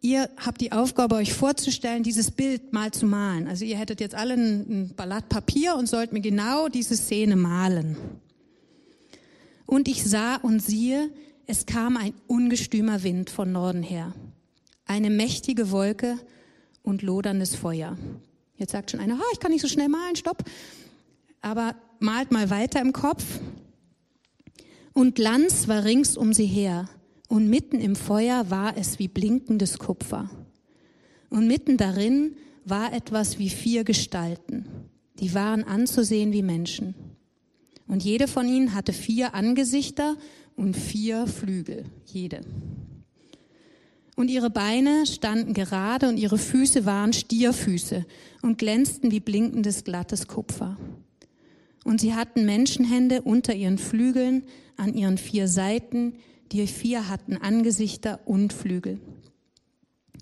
Ihr 0.00 0.30
habt 0.38 0.62
die 0.62 0.72
Aufgabe, 0.72 1.16
euch 1.16 1.34
vorzustellen, 1.34 2.02
dieses 2.02 2.30
Bild 2.30 2.72
mal 2.72 2.90
zu 2.90 3.04
malen. 3.04 3.46
Also 3.48 3.66
ihr 3.66 3.76
hättet 3.76 4.00
jetzt 4.00 4.14
alle 4.14 4.32
ein, 4.32 4.94
ein 4.96 5.22
Papier 5.28 5.76
und 5.76 5.90
sollt 5.90 6.14
mir 6.14 6.22
genau 6.22 6.68
diese 6.68 6.96
Szene 6.96 7.36
malen. 7.36 7.98
Und 9.70 9.86
ich 9.86 10.02
sah 10.02 10.34
und 10.34 10.60
siehe, 10.60 11.12
es 11.46 11.64
kam 11.64 11.96
ein 11.96 12.12
ungestümer 12.26 13.04
Wind 13.04 13.30
von 13.30 13.52
Norden 13.52 13.84
her, 13.84 14.12
eine 14.84 15.10
mächtige 15.10 15.70
Wolke 15.70 16.18
und 16.82 17.02
loderndes 17.02 17.54
Feuer. 17.54 17.96
Jetzt 18.56 18.72
sagt 18.72 18.90
schon 18.90 18.98
einer, 18.98 19.14
oh, 19.14 19.32
ich 19.32 19.38
kann 19.38 19.52
nicht 19.52 19.62
so 19.62 19.68
schnell 19.68 19.88
malen, 19.88 20.16
stopp. 20.16 20.42
Aber 21.40 21.76
malt 22.00 22.32
mal 22.32 22.50
weiter 22.50 22.80
im 22.80 22.92
Kopf. 22.92 23.24
Und 24.92 25.14
Glanz 25.14 25.68
war 25.68 25.84
rings 25.84 26.16
um 26.16 26.32
sie 26.32 26.46
her, 26.46 26.88
und 27.28 27.48
mitten 27.48 27.78
im 27.78 27.94
Feuer 27.94 28.50
war 28.50 28.76
es 28.76 28.98
wie 28.98 29.06
blinkendes 29.06 29.78
Kupfer. 29.78 30.28
Und 31.28 31.46
mitten 31.46 31.76
darin 31.76 32.34
war 32.64 32.92
etwas 32.92 33.38
wie 33.38 33.50
vier 33.50 33.84
Gestalten, 33.84 34.66
die 35.20 35.32
waren 35.32 35.62
anzusehen 35.62 36.32
wie 36.32 36.42
Menschen. 36.42 37.09
Und 37.90 38.04
jede 38.04 38.28
von 38.28 38.46
ihnen 38.46 38.72
hatte 38.72 38.92
vier 38.92 39.34
Angesichter 39.34 40.16
und 40.54 40.76
vier 40.76 41.26
Flügel, 41.26 41.86
jede. 42.06 42.42
Und 44.14 44.30
ihre 44.30 44.48
Beine 44.48 45.06
standen 45.06 45.54
gerade 45.54 46.08
und 46.08 46.16
ihre 46.16 46.38
Füße 46.38 46.86
waren 46.86 47.12
Stierfüße 47.12 48.06
und 48.42 48.58
glänzten 48.58 49.10
wie 49.10 49.18
blinkendes 49.18 49.82
glattes 49.82 50.28
Kupfer. 50.28 50.76
Und 51.82 52.00
sie 52.00 52.14
hatten 52.14 52.46
Menschenhände 52.46 53.22
unter 53.22 53.56
ihren 53.56 53.78
Flügeln 53.78 54.44
an 54.76 54.94
ihren 54.94 55.18
vier 55.18 55.48
Seiten, 55.48 56.14
die 56.52 56.68
vier 56.68 57.08
hatten 57.08 57.38
Angesichter 57.38 58.20
und 58.24 58.52
Flügel. 58.52 59.00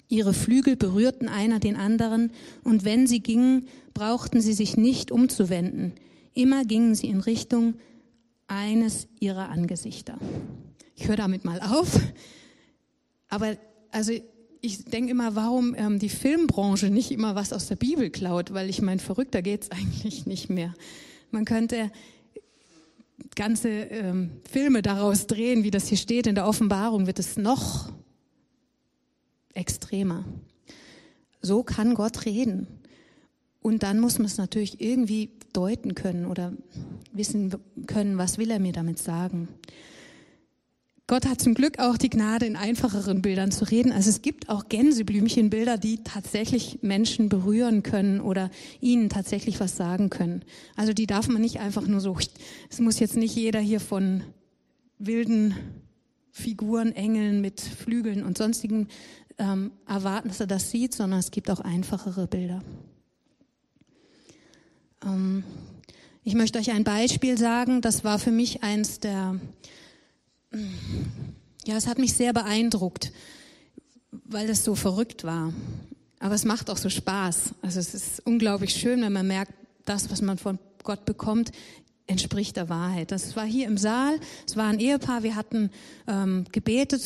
Ihre 0.08 0.32
Flügel 0.32 0.76
berührten 0.76 1.28
einer 1.28 1.60
den 1.60 1.76
anderen, 1.76 2.32
und 2.64 2.87
wenn 2.87 3.06
sie 3.06 3.20
gingen, 3.20 3.68
brauchten 3.92 4.40
sie 4.40 4.54
sich 4.54 4.78
nicht 4.78 5.12
umzuwenden. 5.12 5.92
Immer 6.38 6.64
gingen 6.64 6.95
sie 6.95 7.09
in 7.09 7.18
Richtung 7.18 7.75
eines 8.47 9.09
ihrer 9.18 9.49
Angesichter. 9.49 10.16
Ich 10.95 11.09
höre 11.09 11.16
damit 11.16 11.45
mal 11.45 11.61
auf. 11.61 11.99
Aber 13.28 13.57
also 13.90 14.12
ich 14.61 14.85
denke 14.85 15.11
immer, 15.11 15.35
warum 15.35 15.75
ähm, 15.76 15.99
die 15.99 16.09
Filmbranche 16.09 16.90
nicht 16.90 17.11
immer 17.11 17.35
was 17.35 17.52
aus 17.52 17.66
der 17.66 17.75
Bibel 17.75 18.09
klaut, 18.11 18.54
weil 18.54 18.71
ich 18.71 18.80
meine, 18.80 19.00
verrückter 19.00 19.42
geht's 19.42 19.68
eigentlich 19.73 20.26
nicht 20.26 20.49
mehr. 20.49 20.75
Man 21.33 21.45
könnte 21.45 21.90
ganze 23.35 23.68
ähm, 23.71 24.30
Filme 24.49 24.83
daraus 24.83 25.26
drehen, 25.26 25.64
wie 25.64 25.73
das 25.73 25.88
hier 25.88 25.99
steht 25.99 26.28
in 26.28 26.37
der 26.37 26.47
Offenbarung, 26.47 27.09
wird 27.09 27.18
es 27.18 27.37
noch 27.37 27.92
extremer. 29.54 30.25
So 31.42 31.64
kann 31.64 31.95
Gott 31.95 32.26
reden. 32.26 32.68
Und 33.61 33.83
dann 33.83 33.99
muss 33.99 34.18
man 34.18 34.26
es 34.26 34.38
natürlich 34.38 34.80
irgendwie 34.80 35.30
deuten 35.58 35.94
können 35.94 36.26
oder 36.26 36.52
wissen 37.12 37.52
können, 37.86 38.16
was 38.16 38.38
will 38.38 38.50
er 38.50 38.60
mir 38.60 38.72
damit 38.72 38.98
sagen. 38.98 39.48
Gott 41.08 41.26
hat 41.26 41.40
zum 41.40 41.54
Glück 41.54 41.78
auch 41.78 41.96
die 41.96 42.10
Gnade, 42.10 42.44
in 42.44 42.54
einfacheren 42.54 43.22
Bildern 43.22 43.50
zu 43.50 43.64
reden. 43.64 43.92
Also 43.92 44.10
es 44.10 44.20
gibt 44.20 44.50
auch 44.50 44.68
Gänseblümchenbilder, 44.68 45.78
die 45.78 46.04
tatsächlich 46.04 46.80
Menschen 46.82 47.30
berühren 47.30 47.82
können 47.82 48.20
oder 48.20 48.50
ihnen 48.80 49.08
tatsächlich 49.08 49.58
was 49.58 49.74
sagen 49.74 50.10
können. 50.10 50.44
Also 50.76 50.92
die 50.92 51.06
darf 51.06 51.28
man 51.28 51.40
nicht 51.40 51.60
einfach 51.60 51.86
nur 51.86 52.00
so, 52.00 52.16
es 52.68 52.78
muss 52.78 53.00
jetzt 53.00 53.16
nicht 53.16 53.34
jeder 53.34 53.58
hier 53.58 53.80
von 53.80 54.22
wilden 54.98 55.54
Figuren, 56.30 56.92
Engeln 56.92 57.40
mit 57.40 57.60
Flügeln 57.60 58.22
und 58.22 58.36
sonstigen 58.36 58.88
ähm, 59.38 59.72
erwarten, 59.86 60.28
dass 60.28 60.40
er 60.40 60.46
das 60.46 60.70
sieht, 60.70 60.94
sondern 60.94 61.20
es 61.20 61.30
gibt 61.30 61.50
auch 61.50 61.60
einfachere 61.60 62.26
Bilder. 62.26 62.62
Ähm, 65.05 65.45
ich 66.25 66.35
möchte 66.35 66.59
euch 66.59 66.71
ein 66.71 66.85
Beispiel 66.85 67.38
sagen, 67.38 67.81
das 67.81 68.05
war 68.05 68.19
für 68.19 68.33
mich 68.33 68.62
eins 68.62 69.00
der 69.00 69.38
ja, 71.64 71.76
es 71.76 71.87
hat 71.87 71.99
mich 71.99 72.14
sehr 72.14 72.33
beeindruckt, 72.33 73.12
weil 74.11 74.49
es 74.49 74.64
so 74.64 74.75
verrückt 74.75 75.25
war. 75.25 75.52
Aber 76.19 76.35
es 76.35 76.45
macht 76.45 76.71
auch 76.71 76.78
so 76.78 76.88
Spaß. 76.88 77.55
Also 77.62 77.78
es 77.78 77.95
ist 77.95 78.26
unglaublich 78.26 78.73
schön, 78.73 79.02
wenn 79.02 79.12
man 79.12 79.26
merkt, 79.26 79.52
das, 79.85 80.11
was 80.11 80.23
man 80.23 80.38
von 80.38 80.59
Gott 80.83 81.05
bekommt, 81.05 81.52
entspricht 82.07 82.57
der 82.57 82.71
Wahrheit. 82.71 83.11
Das 83.11 83.37
war 83.37 83.45
hier 83.45 83.67
im 83.67 83.76
Saal. 83.76 84.19
Es 84.47 84.57
war 84.57 84.67
ein 84.67 84.81
Ehepaar. 84.81 85.23
Wir 85.23 85.37
hatten 85.37 85.71
ähm, 86.07 86.47
gebetet, 86.52 87.02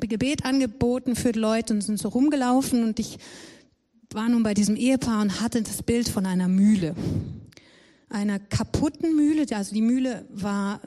Gebet 0.00 0.44
angeboten 0.44 1.14
für 1.14 1.32
die 1.32 1.38
Leute 1.38 1.74
und 1.74 1.82
sind 1.82 1.98
so 1.98 2.08
rumgelaufen. 2.08 2.82
Und 2.82 2.98
ich 2.98 3.18
war 4.12 4.28
nun 4.28 4.42
bei 4.42 4.54
diesem 4.54 4.76
Ehepaar 4.76 5.20
und 5.20 5.40
hatte 5.40 5.62
das 5.62 5.82
Bild 5.82 6.08
von 6.08 6.26
einer 6.26 6.48
Mühle, 6.48 6.94
einer 8.08 8.38
kaputten 8.38 9.14
Mühle. 9.14 9.46
Also 9.54 9.74
die 9.74 9.82
Mühle 9.82 10.24
war 10.30 10.80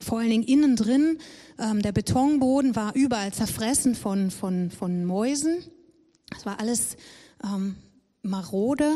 vor 0.00 0.20
allen 0.20 0.30
Dingen 0.30 0.44
innen 0.44 0.76
drin. 0.76 1.18
Ähm, 1.58 1.82
der 1.82 1.92
Betonboden 1.92 2.76
war 2.76 2.94
überall 2.94 3.32
zerfressen 3.32 3.94
von, 3.94 4.30
von, 4.30 4.70
von 4.70 5.04
Mäusen. 5.04 5.58
Es 6.36 6.46
war 6.46 6.60
alles 6.60 6.96
ähm, 7.44 7.76
marode. 8.22 8.90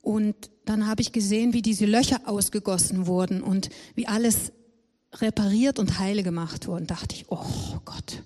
Und 0.00 0.34
dann 0.64 0.86
habe 0.86 1.02
ich 1.02 1.12
gesehen, 1.12 1.52
wie 1.52 1.62
diese 1.62 1.86
Löcher 1.86 2.20
ausgegossen 2.26 3.06
wurden 3.06 3.42
und 3.42 3.70
wie 3.94 4.06
alles 4.06 4.52
repariert 5.14 5.78
und 5.78 5.98
heile 5.98 6.22
gemacht 6.22 6.66
wurde. 6.66 6.84
dachte 6.84 7.14
ich, 7.14 7.26
oh 7.28 7.80
Gott, 7.84 8.22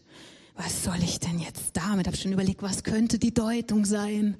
was 0.58 0.82
soll 0.82 0.98
ich 1.02 1.20
denn 1.20 1.38
jetzt 1.38 1.76
damit? 1.76 2.08
Habe 2.08 2.16
schon 2.16 2.32
überlegt, 2.32 2.62
was 2.62 2.82
könnte 2.82 3.18
die 3.18 3.32
Deutung 3.32 3.84
sein? 3.84 4.36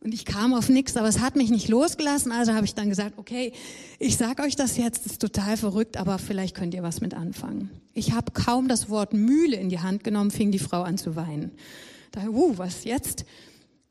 Und 0.00 0.14
ich 0.14 0.24
kam 0.24 0.54
auf 0.54 0.68
nichts, 0.68 0.96
aber 0.96 1.08
es 1.08 1.18
hat 1.18 1.34
mich 1.34 1.50
nicht 1.50 1.66
losgelassen. 1.68 2.30
Also 2.30 2.54
habe 2.54 2.64
ich 2.64 2.76
dann 2.76 2.88
gesagt, 2.88 3.18
okay, 3.18 3.52
ich 3.98 4.16
sage 4.16 4.44
euch 4.44 4.54
das 4.54 4.76
jetzt, 4.76 5.04
das 5.04 5.12
ist 5.12 5.20
total 5.20 5.56
verrückt, 5.56 5.96
aber 5.96 6.20
vielleicht 6.20 6.54
könnt 6.54 6.74
ihr 6.74 6.84
was 6.84 7.00
mit 7.00 7.14
anfangen. 7.14 7.70
Ich 7.92 8.12
habe 8.12 8.30
kaum 8.30 8.68
das 8.68 8.88
Wort 8.88 9.12
Mühle 9.12 9.56
in 9.56 9.68
die 9.68 9.80
Hand 9.80 10.04
genommen, 10.04 10.30
fing 10.30 10.52
die 10.52 10.60
Frau 10.60 10.82
an 10.82 10.96
zu 10.96 11.16
weinen. 11.16 11.50
Da, 12.12 12.28
uh, 12.28 12.56
was 12.56 12.84
jetzt? 12.84 13.24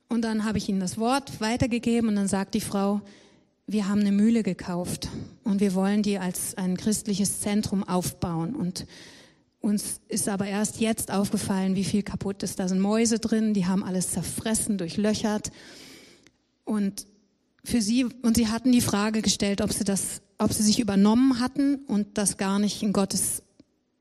Und 0.08 0.22
dann 0.22 0.46
habe 0.46 0.60
ich 0.60 0.70
ihnen 0.70 0.80
das 0.80 0.98
Wort 0.98 1.42
weitergegeben 1.42 2.08
und 2.08 2.16
dann 2.16 2.30
sagt 2.30 2.54
die 2.54 2.62
Frau, 2.62 3.02
wir 3.68 3.90
haben 3.90 4.00
eine 4.00 4.14
Mühle 4.14 4.44
gekauft 4.44 5.10
und 5.44 5.60
wir 5.60 5.76
wollen 5.76 6.02
die 6.02 6.18
als 6.18 6.56
ein 6.56 6.78
christliches 6.78 7.42
Zentrum 7.42 7.84
aufbauen. 7.84 8.56
Und 8.56 8.88
uns 9.60 10.00
ist 10.08 10.30
aber 10.30 10.48
erst 10.48 10.80
jetzt 10.80 11.12
aufgefallen, 11.12 11.76
wie 11.76 11.84
viel 11.84 12.04
kaputt 12.04 12.44
ist. 12.44 12.60
Da 12.60 12.68
sind 12.68 12.80
Mäuse 12.80 13.20
drin, 13.20 13.54
die 13.54 13.66
haben 13.66 13.84
alles 13.84 14.12
zerfressen, 14.12 14.78
durchlöchert. 14.78 15.52
Und 16.64 17.08
für 17.64 17.82
sie, 17.82 18.06
und 18.06 18.38
sie 18.38 18.48
hatten 18.48 18.72
die 18.72 18.82
Frage 18.82 19.22
gestellt, 19.22 19.62
ob 19.62 19.74
sie 19.74 19.84
das, 19.84 20.22
ob 20.38 20.54
sie 20.54 20.64
sich 20.64 20.80
übernommen 20.80 21.40
hatten 21.40 21.76
und 21.88 22.18
das 22.18 22.38
gar 22.38 22.60
nicht 22.60 22.82
ein 22.84 22.94
Gottes 22.94 23.44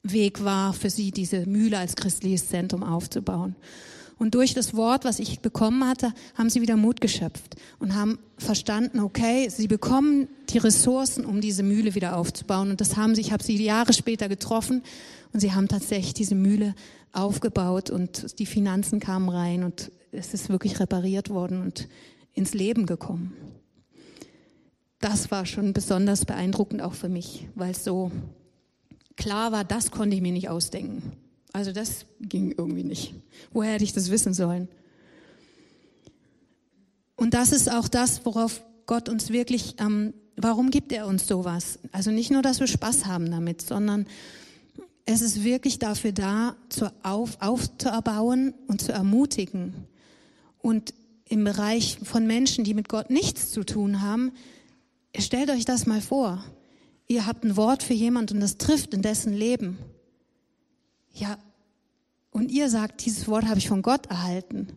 Weg 0.03 0.45
war, 0.45 0.73
für 0.73 0.91
sie 0.91 1.11
diese 1.11 1.47
Mühle 1.47 1.79
als 1.79 1.97
christliches 1.97 2.49
Zentrum 2.49 2.83
aufzubauen. 2.85 3.57
Und 4.18 4.35
durch 4.35 4.54
das 4.54 4.75
Wort, 4.75 5.04
was 5.04 5.18
ich 5.18 5.40
bekommen 5.40 5.87
hatte, 5.87 6.12
haben 6.35 6.49
sie 6.49 6.62
wieder 6.62 6.76
Mut 6.76 7.02
geschöpft 7.02 7.56
und 7.78 7.94
haben 7.94 8.18
verstanden, 8.38 9.00
okay, 9.00 9.49
sie 9.50 9.68
bekommen 9.68 10.28
die 10.49 10.58
Ressourcen, 10.58 11.26
um 11.26 11.42
diese 11.42 11.62
Mühle 11.62 11.94
wieder 11.94 12.16
aufzubauen. 12.16 12.70
Und 12.70 12.80
das 12.80 12.96
haben 12.96 13.14
sie, 13.14 13.20
ich 13.20 13.32
habe 13.32 13.44
sie 13.44 13.62
Jahre 13.62 13.92
später 13.92 14.28
getroffen 14.28 14.82
und 15.32 15.40
sie 15.40 15.52
haben 15.52 15.68
tatsächlich 15.68 16.14
diese 16.14 16.35
Mühle 16.35 16.75
aufgebaut 17.12 17.90
und 17.90 18.38
die 18.38 18.46
Finanzen 18.46 19.00
kamen 19.00 19.28
rein 19.28 19.64
und 19.64 19.90
es 20.12 20.32
ist 20.32 20.49
wirklich 20.49 20.80
repariert 20.80 21.28
worden 21.28 21.61
und 21.61 21.88
ins 22.32 22.54
Leben 22.54 22.87
gekommen. 22.87 23.35
Das 24.99 25.30
war 25.30 25.44
schon 25.44 25.75
besonders 25.75 26.25
beeindruckend 26.25 26.80
auch 26.80 26.94
für 26.94 27.11
mich, 27.11 27.49
weil 27.54 27.73
es 27.73 27.85
so 27.85 28.11
klar 29.16 29.52
war, 29.52 29.64
das 29.64 29.90
konnte 29.90 30.16
ich 30.16 30.23
mir 30.23 30.32
nicht 30.32 30.49
ausdenken. 30.49 31.12
Also 31.57 31.73
das 31.73 32.05
ging 32.21 32.55
irgendwie 32.59 32.85
nicht. 32.85 33.15
Woher 33.51 33.73
hätte 33.73 33.85
ich 33.85 33.95
das 33.95 34.11
wissen 34.11 34.35
sollen? 34.35 34.69
Und 37.17 37.33
das 37.33 37.51
ist 37.51 37.73
auch 37.73 37.89
das, 37.89 38.27
worauf 38.27 38.61
Gott 38.85 39.09
uns 39.09 39.31
wirklich, 39.31 39.77
ähm, 39.79 40.13
warum 40.37 40.69
gibt 40.69 40.93
er 40.93 41.07
uns 41.07 41.27
sowas? 41.27 41.79
Also 41.93 42.11
nicht 42.11 42.31
nur, 42.31 42.43
dass 42.43 42.61
wir 42.61 42.67
Spaß 42.67 43.07
haben 43.07 43.31
damit, 43.31 43.63
sondern 43.63 44.07
es 45.07 45.23
ist 45.23 45.45
wirklich 45.45 45.79
dafür 45.79 46.13
da, 46.13 46.57
zu 46.69 46.93
auf, 47.03 47.41
aufzuerbauen 47.41 48.53
und 48.67 48.83
zu 48.83 48.93
ermutigen. 48.93 49.73
Und 50.59 50.93
im 51.27 51.43
Bereich 51.43 51.97
von 52.03 52.27
Menschen, 52.27 52.65
die 52.65 52.75
mit 52.75 52.91
Gott 52.91 53.09
nichts 53.09 53.51
zu 53.51 53.65
tun 53.65 54.03
haben, 54.03 54.33
stellt 55.17 55.49
euch 55.49 55.65
das 55.65 55.87
mal 55.87 56.03
vor. 56.03 56.45
Ihr 57.09 57.25
habt 57.25 57.45
ein 57.45 57.57
Wort 57.57 57.83
für 57.83 57.95
jemand 57.95 58.31
und 58.31 58.41
das 58.41 58.59
trifft 58.59 58.93
in 58.93 59.01
dessen 59.01 59.33
Leben. 59.33 59.79
Ja, 61.19 61.39
und 62.37 62.52
ihr 62.52 62.69
sagt, 62.69 63.07
dieses 63.07 63.28
Wort 63.28 63.47
habe 63.47 63.57
ich 63.57 63.69
von 63.69 63.81
Gott 63.81 64.09
erhalten. 64.09 64.69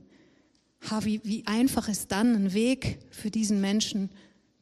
Ha, 0.90 1.04
wie, 1.04 1.20
wie 1.26 1.46
einfach 1.46 1.90
ist 1.90 2.10
dann 2.10 2.34
ein 2.34 2.54
Weg 2.54 3.00
für 3.12 3.30
diesen 3.30 3.60
Menschen 3.60 4.10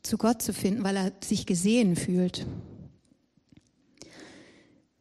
zu 0.01 0.17
Gott 0.17 0.41
zu 0.41 0.51
finden, 0.51 0.83
weil 0.83 0.97
er 0.97 1.11
sich 1.23 1.45
gesehen 1.45 1.95
fühlt. 1.95 2.47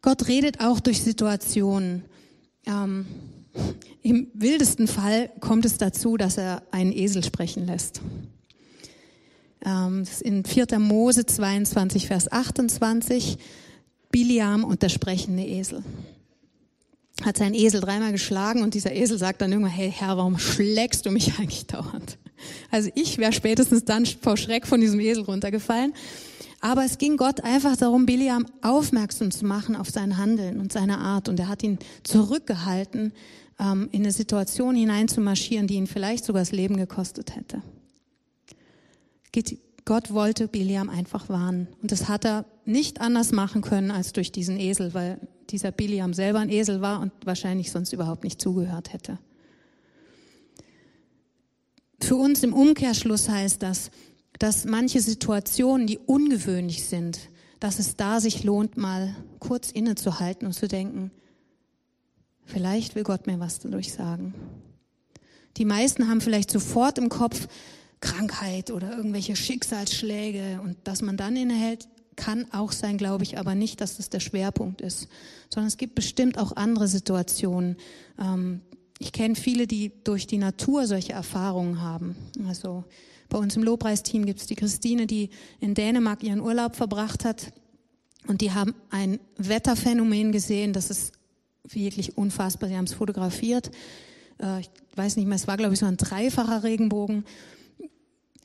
Gott 0.03 0.29
redet 0.29 0.61
auch 0.61 0.79
durch 0.79 1.01
Situationen. 1.01 2.05
Ähm, 2.67 3.07
im 4.03 4.29
wildesten 4.35 4.89
Fall 4.89 5.31
kommt 5.41 5.65
es 5.65 5.79
dazu, 5.79 6.19
dass 6.19 6.37
er 6.37 6.65
einen 6.73 6.93
Esel 6.93 7.25
sprechen 7.25 7.65
lässt. 7.65 8.03
Ähm, 9.65 10.05
in 10.21 10.45
4. 10.45 10.79
Mose 10.81 11.25
22, 11.25 12.09
Vers 12.09 12.31
28, 12.31 13.39
Biliam 14.11 14.65
und 14.65 14.83
der 14.83 14.91
sprechende 14.91 15.47
Esel. 15.47 15.83
Hat 17.25 17.39
seinen 17.39 17.55
Esel 17.55 17.81
dreimal 17.81 18.13
geschlagen 18.13 18.63
und 18.63 18.75
dieser 18.75 18.93
Esel 18.93 19.19
sagt 19.19 19.41
dann 19.41 19.51
irgendwann, 19.51 19.73
hey 19.73 19.91
Herr, 19.91 20.17
warum 20.17 20.39
schlägst 20.39 21.07
du 21.07 21.11
mich 21.11 21.33
eigentlich 21.39 21.67
dauernd? 21.67 22.19
Also 22.71 22.91
ich 22.95 23.19
wäre 23.19 23.33
spätestens 23.33 23.85
dann 23.85 24.05
vor 24.07 24.37
Schreck 24.37 24.67
von 24.67 24.81
diesem 24.81 25.01
Esel 25.01 25.25
runtergefallen. 25.25 25.95
Aber 26.61 26.85
es 26.85 26.99
ging 26.99 27.17
Gott 27.17 27.43
einfach 27.43 27.77
darum, 27.77 28.07
Biliam 28.07 28.47
aufmerksam 28.63 29.31
zu 29.31 29.45
machen 29.45 29.77
auf 29.77 29.91
sein 29.91 30.17
Handeln 30.17 30.59
und 30.59 30.73
seine 30.73 30.99
Art. 30.99 31.29
Und 31.29 31.39
er 31.39 31.49
hat 31.49 31.63
ihn 31.63 31.79
zurückgehalten, 32.03 33.13
ähm, 33.59 33.89
in 33.93 34.03
eine 34.03 34.13
Situation 34.13 34.75
hineinzumarschieren, 34.75 35.67
die 35.67 35.75
ihn 35.75 35.87
vielleicht 35.87 36.25
sogar 36.25 36.43
das 36.43 36.53
Leben 36.53 36.77
gekostet 36.77 37.37
hätte. 37.37 37.63
Gott 39.85 40.13
wollte 40.13 40.49
Biliam 40.49 40.89
einfach 40.89 41.29
warnen. 41.29 41.69
Und 41.81 41.93
das 41.93 42.09
hat 42.09 42.25
er 42.25 42.45
nicht 42.65 43.01
anders 43.01 43.33
machen 43.33 43.63
können 43.63 43.91
als 43.91 44.13
durch 44.13 44.33
diesen 44.33 44.59
Esel, 44.59 44.95
weil 44.95 45.21
dieser 45.51 45.73
Biliam 45.73 46.15
selber 46.15 46.41
ein 46.41 46.51
Esel 46.51 46.81
war 46.81 47.01
und 47.01 47.13
wahrscheinlich 47.25 47.71
sonst 47.71 47.93
überhaupt 47.93 48.25
nicht 48.25 48.41
zugehört 48.41 48.93
hätte. 48.93 49.19
Für 52.01 52.17
uns 52.17 52.43
im 52.43 52.53
Umkehrschluss 52.53 53.29
heißt 53.29 53.63
das, 53.63 53.91
dass 54.39 54.65
manche 54.65 55.01
Situationen, 55.01 55.87
die 55.87 55.99
ungewöhnlich 55.99 56.85
sind, 56.85 57.31
dass 57.59 57.79
es 57.79 57.97
da 57.97 58.21
sich 58.21 58.45
lohnt, 58.45 58.77
mal 58.77 59.15
kurz 59.39 59.71
innezuhalten 59.71 60.47
und 60.47 60.53
zu 60.53 60.69
denken, 60.69 61.11
vielleicht 62.45 62.95
will 62.95 63.03
Gott 63.03 63.27
mir 63.27 63.41
was 63.41 63.59
dadurch 63.59 63.93
sagen. 63.93 64.35
Die 65.57 65.65
meisten 65.65 66.09
haben 66.09 66.21
vielleicht 66.21 66.51
sofort 66.51 66.99
im 66.99 67.09
Kopf 67.09 67.49
Krankheit 68.01 68.71
oder 68.71 68.95
irgendwelche 68.95 69.37
Schicksalsschläge 69.37 70.61
und 70.63 70.77
dass 70.85 71.01
man 71.01 71.17
dann 71.17 71.35
innehält, 71.35 71.89
kann 72.17 72.47
auch 72.53 72.73
sein, 72.73 72.99
glaube 72.99 73.25
ich, 73.25 73.39
aber 73.39 73.55
nicht, 73.55 73.81
dass 73.81 73.99
das 73.99 74.11
der 74.11 74.21
Schwerpunkt 74.21 74.81
ist, 74.81 75.09
sondern 75.53 75.69
es 75.69 75.77
gibt 75.77 75.95
bestimmt 75.95 76.39
auch 76.39 76.57
andere 76.57 76.89
Situationen. 76.89 77.77
Ähm, 78.19 78.63
ich 78.99 79.13
kenne 79.13 79.35
viele, 79.35 79.67
die 79.67 79.93
durch 80.05 80.27
die 80.27 80.39
Natur 80.39 80.87
solche 80.87 81.13
Erfahrungen 81.13 81.83
haben. 81.83 82.17
Also 82.49 82.85
bei 83.29 83.39
uns 83.39 83.57
im 83.57 83.63
Lobpreisteam 83.63 84.25
gibt 84.25 84.41
es 84.41 84.47
die 84.47 84.55
Christine, 84.55 85.07
die 85.07 85.31
in 85.61 85.75
Dänemark 85.75 86.23
ihren 86.23 86.41
Urlaub 86.41 86.77
verbracht 86.77 87.25
hat. 87.25 87.53
Und 88.27 88.41
die 88.41 88.53
haben 88.53 88.75
ein 88.91 89.21
Wetterphänomen 89.37 90.33
gesehen, 90.33 90.73
das 90.73 90.91
ist 90.91 91.13
wirklich 91.69 92.17
unfassbar. 92.17 92.69
Sie 92.69 92.77
haben 92.77 92.85
es 92.85 92.95
fotografiert. 92.95 93.71
Äh, 94.41 94.61
ich 94.61 94.71
weiß 94.95 95.17
nicht 95.17 95.27
mehr, 95.27 95.37
es 95.37 95.47
war, 95.47 95.57
glaube 95.57 95.75
ich, 95.75 95.81
so 95.81 95.87
ein 95.87 95.97
dreifacher 95.97 96.63
Regenbogen. 96.63 97.25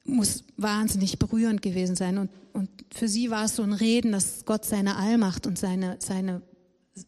Muss 0.04 0.44
wahnsinnig 0.58 1.20
berührend 1.20 1.62
gewesen 1.62 1.96
sein. 1.96 2.18
Und, 2.18 2.32
und 2.54 2.70
für 2.94 3.08
sie 3.08 3.30
war 3.30 3.46
es 3.46 3.56
so 3.56 3.64
ein 3.64 3.74
Reden, 3.74 4.12
dass 4.12 4.46
Gott 4.46 4.66
seine 4.66 4.96
Allmacht 4.96 5.48
und 5.48 5.58
seine, 5.58 5.98
seine, 6.00 6.42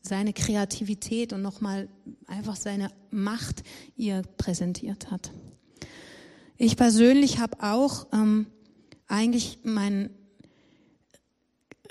seine 0.01 0.33
Kreativität 0.33 1.33
und 1.33 1.41
nochmal 1.41 1.89
einfach 2.27 2.55
seine 2.55 2.91
Macht 3.11 3.63
ihr 3.95 4.21
präsentiert 4.37 5.11
hat. 5.11 5.31
Ich 6.57 6.77
persönlich 6.77 7.39
habe 7.39 7.61
auch 7.61 8.07
ähm, 8.13 8.47
eigentlich 9.07 9.59
meinen 9.63 10.11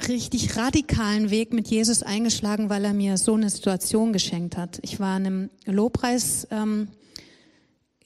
richtig 0.09 0.56
radikalen 0.56 1.30
Weg 1.30 1.52
mit 1.52 1.68
Jesus 1.68 2.02
eingeschlagen, 2.02 2.71
weil 2.71 2.85
er 2.85 2.94
mir 2.94 3.16
so 3.18 3.35
eine 3.35 3.50
Situation 3.50 4.12
geschenkt 4.12 4.56
hat. 4.56 4.80
Ich 4.82 5.00
war 5.00 5.16
in 5.16 5.26
einem 5.26 5.50
Lobpreis 5.66 6.47
ähm, 6.50 6.88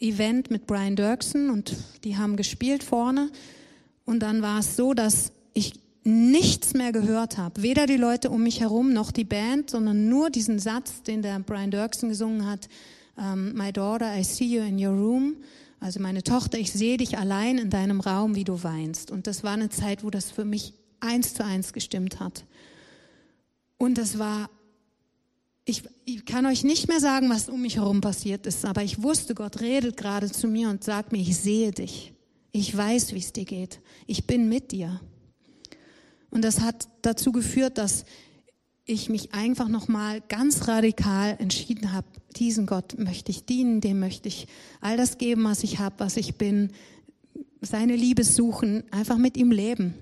Event 0.00 0.50
mit 0.50 0.66
Brian 0.66 0.96
Dirksen 0.96 1.50
und 1.50 1.76
die 2.04 2.16
haben 2.16 2.36
gespielt 2.36 2.82
vorne 2.82 3.30
und 4.04 4.20
dann 4.20 4.42
war 4.42 4.60
es 4.60 4.76
so, 4.76 4.94
dass 4.94 5.32
ich 5.52 5.74
nichts 6.04 6.74
mehr 6.74 6.92
gehört 6.92 7.36
habe, 7.36 7.62
weder 7.62 7.86
die 7.86 7.96
Leute 7.96 8.30
um 8.30 8.42
mich 8.42 8.60
herum 8.60 8.92
noch 8.92 9.10
die 9.10 9.24
Band, 9.24 9.70
sondern 9.70 10.08
nur 10.08 10.30
diesen 10.30 10.58
Satz, 10.60 11.02
den 11.02 11.20
der 11.20 11.40
Brian 11.40 11.72
Dirksen 11.72 12.08
gesungen 12.08 12.46
hat, 12.46 12.68
ähm, 13.18 13.54
My 13.54 13.72
daughter, 13.72 14.16
I 14.16 14.22
see 14.22 14.44
you 14.44 14.62
in 14.62 14.78
your 14.78 14.94
room. 14.94 15.36
Also 15.80 16.00
meine 16.00 16.22
Tochter, 16.22 16.58
ich 16.58 16.72
sehe 16.72 16.96
dich 16.96 17.18
allein 17.18 17.58
in 17.58 17.70
deinem 17.70 18.00
Raum, 18.00 18.34
wie 18.34 18.44
du 18.44 18.62
weinst. 18.62 19.10
Und 19.10 19.26
das 19.26 19.42
war 19.42 19.52
eine 19.52 19.68
Zeit, 19.68 20.04
wo 20.04 20.10
das 20.10 20.30
für 20.30 20.44
mich 20.44 20.74
eins 21.00 21.34
zu 21.34 21.44
eins 21.44 21.72
gestimmt 21.72 22.20
hat. 22.20 22.44
Und 23.76 23.98
das 23.98 24.18
war, 24.18 24.48
ich, 25.68 25.82
ich 26.04 26.24
kann 26.24 26.46
euch 26.46 26.62
nicht 26.62 26.86
mehr 26.86 27.00
sagen, 27.00 27.28
was 27.28 27.48
um 27.48 27.60
mich 27.60 27.76
herum 27.76 28.00
passiert 28.00 28.46
ist, 28.46 28.64
aber 28.64 28.84
ich 28.84 29.02
wusste, 29.02 29.34
Gott 29.34 29.60
redet 29.60 29.96
gerade 29.96 30.30
zu 30.30 30.46
mir 30.46 30.70
und 30.70 30.84
sagt 30.84 31.10
mir, 31.10 31.18
ich 31.18 31.36
sehe 31.36 31.72
dich. 31.72 32.12
Ich 32.52 32.74
weiß, 32.74 33.12
wie 33.12 33.18
es 33.18 33.32
dir 33.32 33.44
geht. 33.44 33.80
Ich 34.06 34.28
bin 34.28 34.48
mit 34.48 34.70
dir. 34.70 35.00
Und 36.30 36.42
das 36.42 36.60
hat 36.60 36.88
dazu 37.02 37.32
geführt, 37.32 37.78
dass 37.78 38.04
ich 38.84 39.08
mich 39.08 39.34
einfach 39.34 39.66
nochmal 39.68 40.20
ganz 40.28 40.68
radikal 40.68 41.36
entschieden 41.40 41.92
habe, 41.92 42.06
diesen 42.36 42.66
Gott 42.66 42.96
möchte 42.98 43.32
ich 43.32 43.44
dienen, 43.44 43.80
dem 43.80 43.98
möchte 43.98 44.28
ich 44.28 44.46
all 44.80 44.96
das 44.96 45.18
geben, 45.18 45.42
was 45.44 45.64
ich 45.64 45.80
habe, 45.80 45.96
was 45.98 46.16
ich 46.16 46.36
bin, 46.36 46.70
seine 47.60 47.96
Liebe 47.96 48.22
suchen, 48.22 48.84
einfach 48.92 49.18
mit 49.18 49.36
ihm 49.36 49.50
leben. 49.50 49.94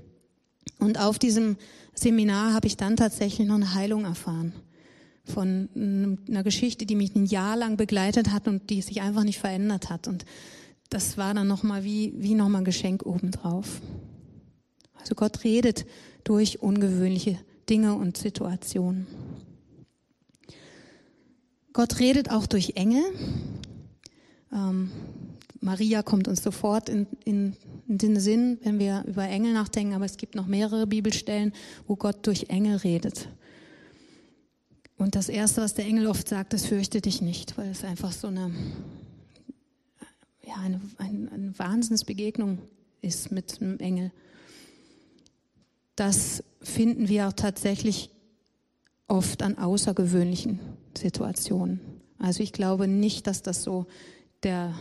Und 0.79 1.01
auf 1.01 1.19
diesem 1.19 1.57
Seminar 1.95 2.53
habe 2.53 2.67
ich 2.67 2.77
dann 2.77 2.97
tatsächlich 2.97 3.49
noch 3.49 3.55
eine 3.55 3.73
Heilung 3.73 4.05
erfahren 4.05 4.53
von 5.25 5.69
einer 6.29 6.43
Geschichte, 6.43 6.87
die 6.87 6.97
mich 6.97 7.15
ein 7.15 7.27
Jahr 7.27 7.57
lang 7.57 7.77
begleitet 7.77 8.31
hat 8.31 8.47
und 8.47 8.69
die 8.71 8.83
sich 8.83 9.01
einfach 9.01 9.25
nicht 9.25 9.39
verändert 9.39 9.91
hat. 9.91 10.07
Und 10.07 10.25
das 10.91 11.17
war 11.17 11.35
dann 11.35 11.49
nochmal 11.49 11.85
wie, 11.85 12.13
wie 12.17 12.35
nochmal 12.35 12.63
ein 12.63 12.67
Geschenk 12.67 13.05
obendrauf. 13.07 13.81
Also 15.01 15.15
Gott 15.15 15.45
redet 15.45 15.87
durch 16.25 16.63
ungewöhnliche 16.63 17.39
Dinge 17.69 17.95
und 17.95 18.17
Situationen. 18.17 19.07
Gott 21.73 21.99
redet 21.99 22.31
auch 22.31 22.47
durch 22.47 22.75
Engel. 22.77 23.03
Ähm, 24.53 24.91
Maria 25.61 26.03
kommt 26.03 26.29
uns 26.29 26.43
sofort 26.43 26.89
in, 26.89 27.07
in, 27.25 27.57
in, 27.89 27.99
den 27.99 28.21
Sinn, 28.21 28.59
wenn 28.63 28.79
wir 28.79 29.05
über 29.07 29.25
Engel 29.25 29.55
nachdenken, 29.55 29.95
aber 29.95 30.05
es 30.05 30.17
gibt 30.17 30.35
noch 30.35 30.47
mehrere 30.47 30.87
Bibelstellen, 30.87 31.53
wo 31.87 31.97
Gott 31.97 32.27
durch 32.27 32.47
Engel 32.49 32.77
redet. 32.77 33.29
Und 34.97 35.17
das 35.17 35.29
Erste, 35.29 35.61
was 35.61 35.75
der 35.75 35.87
Engel 35.87 36.07
oft 36.07 36.29
sagt, 36.29 36.55
ist, 36.55 36.67
fürchte 36.67 37.01
dich 37.01 37.21
nicht, 37.21 37.59
weil 37.59 37.71
es 37.71 37.85
einfach 37.85 38.13
so 38.13 38.29
eine, 38.29 38.53
ja, 40.47 40.55
eine, 40.57 40.81
eine, 40.99 41.33
eine 41.33 41.59
Wahnsinnsbegegnung 41.59 42.59
ist 43.03 43.33
mit 43.33 43.61
einem 43.61 43.79
Engel 43.81 44.13
das 45.97 46.43
finden 46.61 47.09
wir 47.09 47.29
auch 47.29 47.33
tatsächlich 47.33 48.11
oft 49.07 49.43
an 49.43 49.59
außergewöhnlichen 49.59 50.59
Situationen. 50.97 51.81
Also 52.19 52.43
ich 52.43 52.53
glaube 52.53 52.89
nicht, 52.89 53.27
dass 53.27 53.43
das 53.43 53.63
so 53.63 53.87
der 54.43 54.75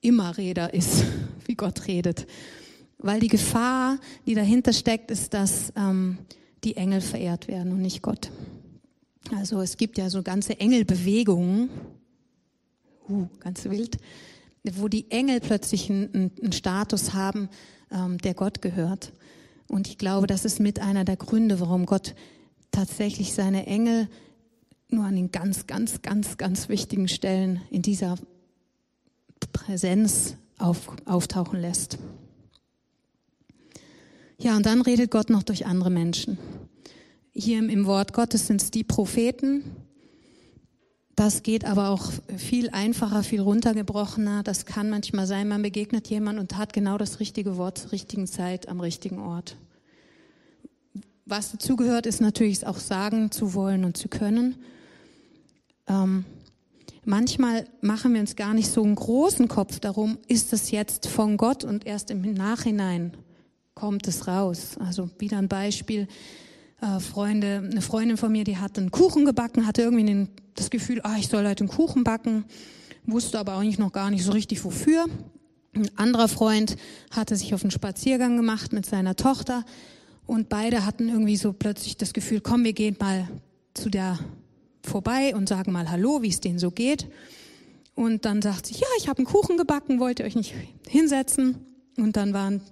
Immerreder 0.00 0.72
ist, 0.74 1.04
wie 1.46 1.54
Gott 1.54 1.86
redet. 1.86 2.26
Weil 2.98 3.20
die 3.20 3.28
Gefahr, 3.28 3.98
die 4.26 4.34
dahinter 4.34 4.72
steckt, 4.72 5.10
ist, 5.10 5.34
dass 5.34 5.72
ähm, 5.76 6.18
die 6.64 6.76
Engel 6.76 7.00
verehrt 7.00 7.48
werden 7.48 7.72
und 7.72 7.80
nicht 7.80 8.02
Gott. 8.02 8.30
Also 9.36 9.60
es 9.60 9.76
gibt 9.76 9.98
ja 9.98 10.10
so 10.10 10.22
ganze 10.22 10.58
Engelbewegungen, 10.58 11.70
uh, 13.08 13.28
ganz 13.38 13.64
wild, 13.64 13.98
wo 14.72 14.88
die 14.88 15.10
Engel 15.10 15.40
plötzlich 15.40 15.88
einen, 15.88 16.32
einen 16.42 16.52
Status 16.52 17.14
haben, 17.14 17.48
ähm, 17.90 18.18
der 18.18 18.34
Gott 18.34 18.60
gehört. 18.60 19.12
Und 19.68 19.88
ich 19.88 19.98
glaube, 19.98 20.26
das 20.26 20.44
ist 20.44 20.58
mit 20.58 20.80
einer 20.80 21.04
der 21.04 21.16
Gründe, 21.16 21.60
warum 21.60 21.86
Gott 21.86 22.14
tatsächlich 22.72 23.32
seine 23.32 23.66
Engel 23.66 24.08
nur 24.88 25.04
an 25.04 25.14
den 25.14 25.30
ganz, 25.30 25.66
ganz, 25.66 26.02
ganz, 26.02 26.36
ganz 26.36 26.68
wichtigen 26.68 27.06
Stellen 27.06 27.60
in 27.70 27.82
dieser 27.82 28.16
Präsenz 29.52 30.36
auf, 30.58 30.88
auftauchen 31.06 31.60
lässt. 31.60 31.98
Ja, 34.38 34.56
und 34.56 34.66
dann 34.66 34.80
redet 34.80 35.10
Gott 35.10 35.30
noch 35.30 35.42
durch 35.42 35.66
andere 35.66 35.90
Menschen. 35.90 36.38
Hier 37.32 37.58
im 37.58 37.86
Wort 37.86 38.12
Gottes 38.12 38.48
sind 38.48 38.60
es 38.60 38.70
die 38.70 38.82
Propheten. 38.82 39.62
Das 41.14 41.42
geht 41.42 41.64
aber 41.64 41.90
auch 41.90 42.10
viel 42.36 42.70
einfacher, 42.70 43.22
viel 43.22 43.40
runtergebrochener. 43.40 44.42
Das 44.42 44.64
kann 44.64 44.90
manchmal 44.90 45.26
sein, 45.26 45.48
man 45.48 45.62
begegnet 45.62 46.08
jemand 46.08 46.38
und 46.38 46.56
hat 46.56 46.72
genau 46.72 46.98
das 46.98 47.20
richtige 47.20 47.56
Wort 47.56 47.78
zur 47.78 47.92
richtigen 47.92 48.26
Zeit 48.26 48.68
am 48.68 48.80
richtigen 48.80 49.18
Ort. 49.18 49.56
Was 51.26 51.52
dazugehört, 51.52 52.06
ist 52.06 52.20
natürlich 52.20 52.66
auch 52.66 52.78
sagen 52.78 53.30
zu 53.30 53.54
wollen 53.54 53.84
und 53.84 53.96
zu 53.96 54.08
können. 54.08 54.56
Ähm, 55.86 56.24
manchmal 57.04 57.66
machen 57.80 58.14
wir 58.14 58.20
uns 58.20 58.34
gar 58.34 58.54
nicht 58.54 58.70
so 58.70 58.82
einen 58.82 58.96
großen 58.96 59.46
Kopf 59.46 59.78
darum, 59.78 60.18
ist 60.26 60.52
es 60.52 60.72
jetzt 60.72 61.06
von 61.06 61.36
Gott 61.36 61.62
und 61.62 61.86
erst 61.86 62.10
im 62.10 62.32
Nachhinein 62.32 63.12
kommt 63.74 64.08
es 64.08 64.26
raus. 64.26 64.76
Also 64.80 65.10
wieder 65.18 65.38
ein 65.38 65.48
Beispiel. 65.48 66.08
Äh, 66.80 66.98
Freunde, 67.00 67.68
eine 67.70 67.82
Freundin 67.82 68.16
von 68.16 68.32
mir, 68.32 68.44
die 68.44 68.56
hat 68.56 68.78
einen 68.78 68.90
Kuchen 68.90 69.26
gebacken, 69.26 69.66
hatte 69.66 69.82
irgendwie 69.82 70.04
den, 70.04 70.28
das 70.54 70.70
Gefühl, 70.70 71.00
ah, 71.02 71.16
ich 71.18 71.28
soll 71.28 71.46
heute 71.46 71.64
einen 71.64 71.68
Kuchen 71.68 72.04
backen, 72.04 72.44
wusste 73.04 73.38
aber 73.38 73.54
eigentlich 73.54 73.78
noch 73.78 73.92
gar 73.92 74.10
nicht 74.10 74.24
so 74.24 74.32
richtig 74.32 74.64
wofür. 74.64 75.06
Ein 75.74 75.90
anderer 75.96 76.28
Freund 76.28 76.76
hatte 77.10 77.36
sich 77.36 77.52
auf 77.54 77.62
einen 77.62 77.70
Spaziergang 77.70 78.36
gemacht 78.36 78.72
mit 78.72 78.86
seiner 78.86 79.14
Tochter 79.14 79.64
und 80.26 80.48
beide 80.48 80.86
hatten 80.86 81.08
irgendwie 81.08 81.36
so 81.36 81.52
plötzlich 81.52 81.96
das 81.96 82.12
Gefühl, 82.12 82.40
komm, 82.40 82.64
wir 82.64 82.72
gehen 82.72 82.96
mal 82.98 83.28
zu 83.74 83.90
der 83.90 84.18
vorbei 84.82 85.34
und 85.34 85.48
sagen 85.48 85.72
mal 85.72 85.90
Hallo, 85.90 86.22
wie 86.22 86.30
es 86.30 86.40
denen 86.40 86.58
so 86.58 86.70
geht. 86.70 87.08
Und 87.94 88.24
dann 88.24 88.40
sagt 88.40 88.66
sie, 88.66 88.74
ja, 88.74 88.86
ich 88.98 89.08
habe 89.08 89.18
einen 89.18 89.26
Kuchen 89.26 89.58
gebacken, 89.58 90.00
wollt 90.00 90.20
ihr 90.20 90.24
euch 90.24 90.36
nicht 90.36 90.54
hinsetzen? 90.88 91.66
Und 91.98 92.16
dann 92.16 92.32
waren 92.32 92.62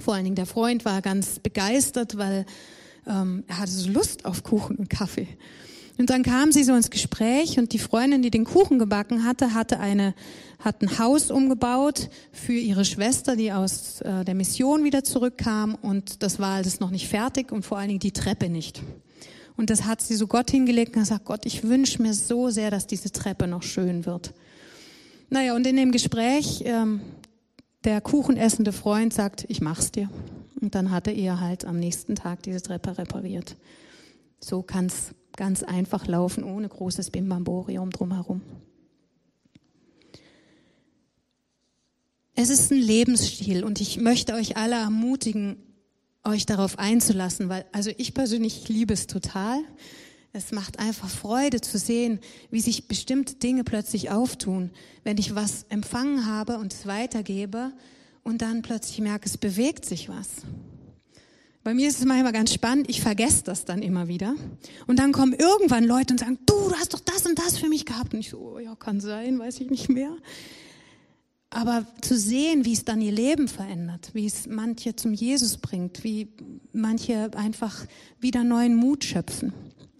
Vor 0.00 0.14
allen 0.14 0.24
Dingen 0.24 0.36
der 0.36 0.46
Freund 0.46 0.86
war 0.86 1.02
ganz 1.02 1.38
begeistert, 1.38 2.16
weil 2.16 2.46
ähm, 3.06 3.44
er 3.48 3.58
hatte 3.58 3.72
so 3.72 3.90
Lust 3.90 4.24
auf 4.24 4.42
Kuchen 4.42 4.76
und 4.76 4.90
Kaffee. 4.90 5.28
Und 5.98 6.10
dann 6.10 6.22
kam 6.22 6.52
sie 6.52 6.64
so 6.64 6.74
ins 6.74 6.90
Gespräch 6.90 7.58
und 7.58 7.72
die 7.72 7.78
Freundin, 7.78 8.22
die 8.22 8.30
den 8.30 8.44
Kuchen 8.44 8.78
gebacken 8.78 9.24
hatte, 9.24 9.54
hatte 9.54 9.78
eine, 9.78 10.14
hat 10.58 10.82
ein 10.82 10.98
Haus 10.98 11.30
umgebaut 11.30 12.08
für 12.32 12.54
ihre 12.54 12.84
Schwester, 12.84 13.36
die 13.36 13.52
aus 13.52 14.00
äh, 14.00 14.24
der 14.24 14.34
Mission 14.34 14.84
wieder 14.84 15.04
zurückkam 15.04 15.74
und 15.74 16.22
das 16.22 16.38
war 16.38 16.56
alles 16.56 16.80
noch 16.80 16.90
nicht 16.90 17.08
fertig 17.08 17.52
und 17.52 17.64
vor 17.64 17.78
allen 17.78 17.88
Dingen 17.88 18.00
die 18.00 18.12
Treppe 18.12 18.48
nicht. 18.48 18.82
Und 19.56 19.68
das 19.68 19.84
hat 19.84 20.00
sie 20.00 20.16
so 20.16 20.26
Gott 20.26 20.50
hingelegt 20.50 20.96
und 20.96 21.02
gesagt, 21.02 21.26
Gott, 21.26 21.44
ich 21.44 21.62
wünsche 21.62 22.00
mir 22.00 22.14
so 22.14 22.48
sehr, 22.48 22.70
dass 22.70 22.86
diese 22.86 23.12
Treppe 23.12 23.46
noch 23.46 23.62
schön 23.62 24.06
wird. 24.06 24.32
Naja, 25.28 25.54
und 25.54 25.66
in 25.66 25.76
dem 25.76 25.92
Gespräch, 25.92 26.62
ähm, 26.64 27.00
der 27.84 28.00
kuchenessende 28.00 28.72
Freund 28.72 29.12
sagt, 29.12 29.44
ich 29.48 29.60
mach's 29.60 29.92
dir. 29.92 30.08
Und 30.62 30.76
dann 30.76 30.92
hatte 30.92 31.10
er 31.10 31.40
halt 31.40 31.64
am 31.64 31.78
nächsten 31.78 32.14
Tag 32.14 32.44
diese 32.44 32.62
Treppe 32.62 32.96
repariert. 32.96 33.56
So 34.40 34.62
kann's 34.62 35.12
ganz 35.36 35.64
einfach 35.64 36.06
laufen, 36.06 36.44
ohne 36.44 36.68
großes 36.68 37.10
Bimbamborium 37.10 37.90
drumherum. 37.90 38.42
Es 42.34 42.48
ist 42.48 42.70
ein 42.70 42.78
Lebensstil 42.78 43.64
und 43.64 43.80
ich 43.80 43.98
möchte 43.98 44.34
euch 44.34 44.56
alle 44.56 44.76
ermutigen, 44.76 45.56
euch 46.24 46.46
darauf 46.46 46.78
einzulassen, 46.78 47.48
weil 47.48 47.66
also 47.72 47.90
ich 47.98 48.14
persönlich 48.14 48.68
liebe 48.68 48.94
es 48.94 49.08
total. 49.08 49.58
Es 50.32 50.52
macht 50.52 50.78
einfach 50.78 51.10
Freude 51.10 51.60
zu 51.60 51.76
sehen, 51.76 52.20
wie 52.50 52.60
sich 52.60 52.88
bestimmte 52.88 53.34
Dinge 53.34 53.64
plötzlich 53.64 54.10
auftun, 54.10 54.70
wenn 55.02 55.18
ich 55.18 55.34
was 55.34 55.64
empfangen 55.68 56.24
habe 56.26 56.58
und 56.58 56.72
es 56.72 56.86
weitergebe 56.86 57.72
und 58.22 58.42
dann 58.42 58.62
plötzlich 58.62 59.00
merke, 59.00 59.26
es 59.26 59.36
bewegt 59.36 59.84
sich 59.84 60.08
was. 60.08 60.28
Bei 61.64 61.74
mir 61.74 61.88
ist 61.88 62.00
es 62.00 62.04
manchmal 62.04 62.32
ganz 62.32 62.52
spannend, 62.52 62.88
ich 62.90 63.00
vergesse 63.00 63.44
das 63.44 63.64
dann 63.64 63.82
immer 63.82 64.08
wieder. 64.08 64.34
Und 64.88 64.98
dann 64.98 65.12
kommen 65.12 65.32
irgendwann 65.32 65.84
Leute 65.84 66.14
und 66.14 66.18
sagen, 66.18 66.38
du, 66.44 66.54
du 66.68 66.74
hast 66.74 66.92
doch 66.92 67.00
das 67.00 67.24
und 67.26 67.38
das 67.38 67.58
für 67.58 67.68
mich 67.68 67.86
gehabt. 67.86 68.14
Und 68.14 68.20
ich 68.20 68.30
so, 68.30 68.38
oh, 68.38 68.58
ja, 68.58 68.74
kann 68.74 69.00
sein, 69.00 69.38
weiß 69.38 69.60
ich 69.60 69.70
nicht 69.70 69.88
mehr. 69.88 70.16
Aber 71.50 71.86
zu 72.00 72.16
sehen, 72.16 72.64
wie 72.64 72.72
es 72.72 72.84
dann 72.84 73.00
ihr 73.00 73.12
Leben 73.12 73.46
verändert, 73.46 74.10
wie 74.14 74.26
es 74.26 74.46
manche 74.48 74.96
zum 74.96 75.12
Jesus 75.12 75.58
bringt, 75.58 76.02
wie 76.02 76.28
manche 76.72 77.30
einfach 77.36 77.86
wieder 78.18 78.42
neuen 78.42 78.74
Mut 78.74 79.04
schöpfen, 79.04 79.52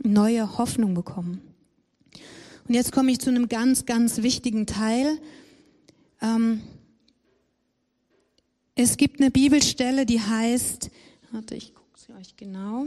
neue 0.02 0.56
Hoffnung 0.58 0.94
bekommen. 0.94 1.42
Und 2.66 2.74
jetzt 2.74 2.90
komme 2.90 3.12
ich 3.12 3.20
zu 3.20 3.30
einem 3.30 3.48
ganz, 3.48 3.87
ganz 3.87 4.22
wichtigen 4.22 4.66
Teil. 4.66 5.18
Ähm, 6.22 6.62
es 8.74 8.96
gibt 8.96 9.20
eine 9.20 9.30
Bibelstelle, 9.30 10.06
die 10.06 10.20
heißt, 10.20 10.90
warte, 11.30 11.54
ich 11.54 11.74
gucke 11.74 11.98
sie 11.98 12.12
euch 12.14 12.37
genau. 12.37 12.87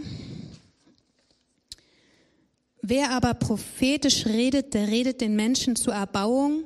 Wer 2.82 3.12
aber 3.12 3.34
prophetisch 3.34 4.26
redet, 4.26 4.74
der 4.74 4.88
redet 4.88 5.22
den 5.22 5.36
Menschen 5.36 5.76
zur 5.76 5.94
Erbauung 5.94 6.64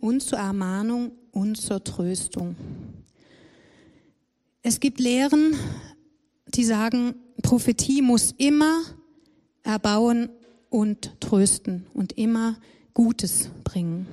und 0.00 0.22
zur 0.22 0.38
Ermahnung 0.38 1.12
und 1.32 1.56
zur 1.56 1.82
Tröstung. 1.82 2.56
Es 4.62 4.80
gibt 4.80 5.00
Lehren, 5.00 5.56
die 6.46 6.64
sagen, 6.64 7.14
Prophetie 7.42 8.02
muss 8.02 8.34
immer 8.36 8.82
erbauen 9.62 10.28
und 10.70 11.18
trösten 11.20 11.86
und 11.94 12.12
immer 12.18 12.58
Gutes 12.92 13.48
bringen. 13.64 14.06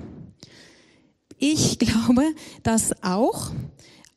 Ich 1.37 1.79
glaube 1.79 2.23
das 2.63 3.03
auch, 3.03 3.51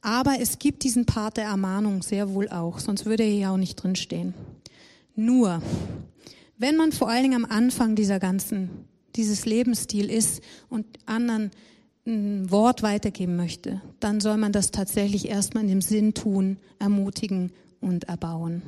aber 0.00 0.40
es 0.40 0.58
gibt 0.58 0.84
diesen 0.84 1.06
Part 1.06 1.36
der 1.36 1.44
Ermahnung 1.44 2.02
sehr 2.02 2.32
wohl 2.34 2.48
auch, 2.48 2.78
sonst 2.78 3.04
würde 3.06 3.24
er 3.24 3.34
ja 3.34 3.50
auch 3.52 3.56
nicht 3.56 3.76
drinstehen. 3.76 4.34
Nur, 5.14 5.60
wenn 6.56 6.76
man 6.76 6.92
vor 6.92 7.08
allen 7.08 7.22
Dingen 7.22 7.44
am 7.44 7.50
Anfang 7.50 7.94
dieser 7.96 8.18
ganzen, 8.18 8.70
dieses 9.16 9.46
Lebensstil 9.46 10.10
ist 10.10 10.42
und 10.68 10.86
anderen 11.06 11.50
ein 12.06 12.50
Wort 12.50 12.82
weitergeben 12.82 13.36
möchte, 13.36 13.82
dann 14.00 14.20
soll 14.20 14.38
man 14.38 14.52
das 14.52 14.70
tatsächlich 14.70 15.28
erstmal 15.28 15.64
in 15.64 15.68
dem 15.68 15.82
Sinn 15.82 16.14
tun, 16.14 16.58
ermutigen 16.78 17.52
und 17.80 18.04
erbauen. 18.04 18.62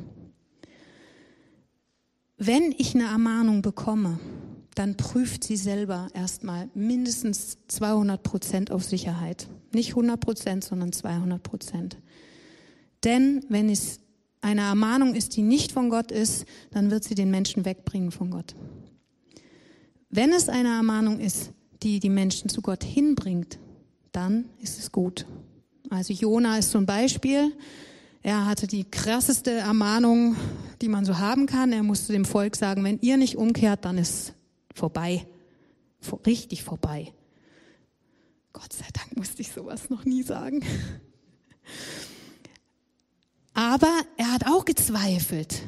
Wenn 2.37 2.75
ich 2.79 2.95
eine 2.95 3.05
Ermahnung 3.05 3.63
bekomme, 3.63 4.19
dann 4.81 4.97
prüft 4.97 5.45
sie 5.45 5.57
selber 5.57 6.09
erstmal 6.15 6.71
mindestens 6.73 7.59
200 7.69 8.23
Prozent 8.23 8.71
auf 8.71 8.83
Sicherheit. 8.83 9.47
Nicht 9.75 9.91
100 9.91 10.19
Prozent, 10.19 10.65
sondern 10.65 10.91
200 10.91 11.43
Prozent. 11.43 11.99
Denn 13.05 13.45
wenn 13.51 13.69
es 13.69 14.01
eine 14.41 14.63
Ermahnung 14.63 15.15
ist, 15.15 15.37
die 15.37 15.43
nicht 15.43 15.73
von 15.73 15.91
Gott 15.91 16.11
ist, 16.11 16.47
dann 16.71 16.91
wird 16.91 17.05
sie 17.05 17.15
den 17.15 17.31
Menschen 17.31 17.67
wegbringen 17.67 18.11
von 18.11 18.31
Gott. 18.31 18.57
Wenn 20.09 20.33
es 20.33 20.49
eine 20.49 20.71
Ermahnung 20.71 21.21
ist, 21.21 21.53
die 21.83 22.01
die 22.01 22.09
Menschen 22.09 22.49
zu 22.49 22.63
Gott 22.63 22.83
hinbringt, 22.83 23.59
dann 24.13 24.47
ist 24.63 24.79
es 24.79 24.91
gut. 24.91 25.27
Also 25.91 26.15
Jona 26.15 26.57
ist 26.57 26.75
ein 26.75 26.87
Beispiel. 26.87 27.53
Er 28.23 28.47
hatte 28.47 28.67
die 28.67 28.85
krasseste 28.85 29.51
Ermahnung, 29.51 30.37
die 30.81 30.89
man 30.89 31.05
so 31.05 31.19
haben 31.19 31.45
kann. 31.45 31.71
Er 31.71 31.83
musste 31.83 32.15
dem 32.15 32.25
Volk 32.25 32.57
sagen, 32.57 32.83
wenn 32.83 32.99
ihr 33.03 33.19
nicht 33.19 33.37
umkehrt, 33.37 33.85
dann 33.85 33.99
ist 33.99 34.33
vorbei. 34.75 35.27
Richtig 36.27 36.63
vorbei. 36.63 37.13
Gott 38.53 38.73
sei 38.73 38.87
Dank 38.93 39.17
musste 39.17 39.43
ich 39.43 39.53
sowas 39.53 39.91
noch 39.91 40.05
nie 40.05 40.23
sagen. 40.23 40.65
Aber 43.53 43.93
er 44.17 44.33
hat 44.33 44.47
auch 44.47 44.65
gezweifelt. 44.65 45.63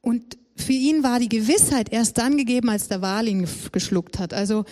Und 0.00 0.38
für 0.56 0.72
ihn 0.72 1.02
war 1.02 1.20
die 1.20 1.28
Gewissheit 1.28 1.92
erst 1.92 2.18
dann 2.18 2.36
gegeben, 2.36 2.70
als 2.70 2.88
der 2.88 3.02
Wal 3.02 3.28
ihn 3.28 3.46
geschluckt 3.72 4.18
hat. 4.18 4.32
Also 4.34 4.64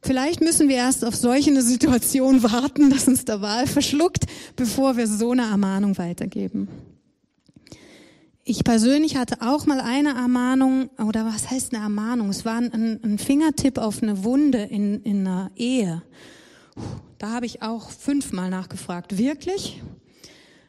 Vielleicht 0.00 0.40
müssen 0.40 0.68
wir 0.68 0.76
erst 0.76 1.04
auf 1.04 1.16
solche 1.16 1.50
eine 1.50 1.62
Situation 1.62 2.42
warten, 2.42 2.90
dass 2.90 3.08
uns 3.08 3.24
der 3.24 3.40
Wahl 3.40 3.66
verschluckt, 3.66 4.26
bevor 4.54 4.96
wir 4.96 5.06
so 5.06 5.32
eine 5.32 5.42
Ermahnung 5.42 5.98
weitergeben. 5.98 6.68
Ich 8.50 8.64
persönlich 8.64 9.16
hatte 9.16 9.42
auch 9.42 9.66
mal 9.66 9.78
eine 9.78 10.14
Ermahnung, 10.14 10.88
oder 11.06 11.26
was 11.26 11.50
heißt 11.50 11.74
eine 11.74 11.82
Ermahnung? 11.82 12.30
Es 12.30 12.46
war 12.46 12.56
ein, 12.56 12.98
ein 13.04 13.18
Fingertipp 13.18 13.76
auf 13.76 14.02
eine 14.02 14.24
Wunde 14.24 14.62
in, 14.62 15.02
in 15.02 15.26
einer 15.26 15.50
Ehe. 15.54 16.02
Da 17.18 17.32
habe 17.32 17.44
ich 17.44 17.60
auch 17.60 17.90
fünfmal 17.90 18.48
nachgefragt. 18.48 19.18
Wirklich? 19.18 19.82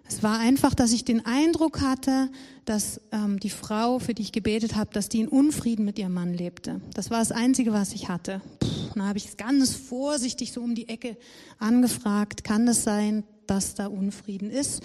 Es 0.10 0.22
war 0.22 0.40
einfach, 0.40 0.74
dass 0.74 0.92
ich 0.92 1.06
den 1.06 1.26
Eindruck 1.26 1.80
hatte, 1.80 2.30
dass 2.66 3.00
ähm, 3.14 3.40
die 3.40 3.50
Frau, 3.50 4.00
für 4.00 4.14
die 4.14 4.24
ich 4.24 4.34
gebetet 4.34 4.76
habe, 4.76 4.90
dass 4.92 5.08
die 5.08 5.22
in 5.22 5.30
Unfrieden 5.30 5.86
mit 5.86 5.98
ihrem 5.98 6.14
Mann 6.16 6.34
lebte. 6.34 6.82
Das 6.96 7.10
war 7.10 7.20
das 7.20 7.32
Einzige, 7.32 7.72
was 7.72 7.94
ich 7.94 8.10
hatte. 8.10 8.42
Puh, 8.60 8.68
dann 8.96 9.08
habe 9.08 9.20
ich 9.20 9.28
es 9.28 9.38
ganz 9.38 9.74
vorsichtig 9.74 10.52
so 10.52 10.60
um 10.60 10.76
die 10.76 10.90
Ecke 10.90 11.16
angefragt, 11.60 12.44
kann 12.44 12.68
es 12.68 12.84
sein, 12.84 13.24
dass 13.48 13.74
da 13.74 13.88
Unfrieden 13.88 14.52
ist? 14.52 14.84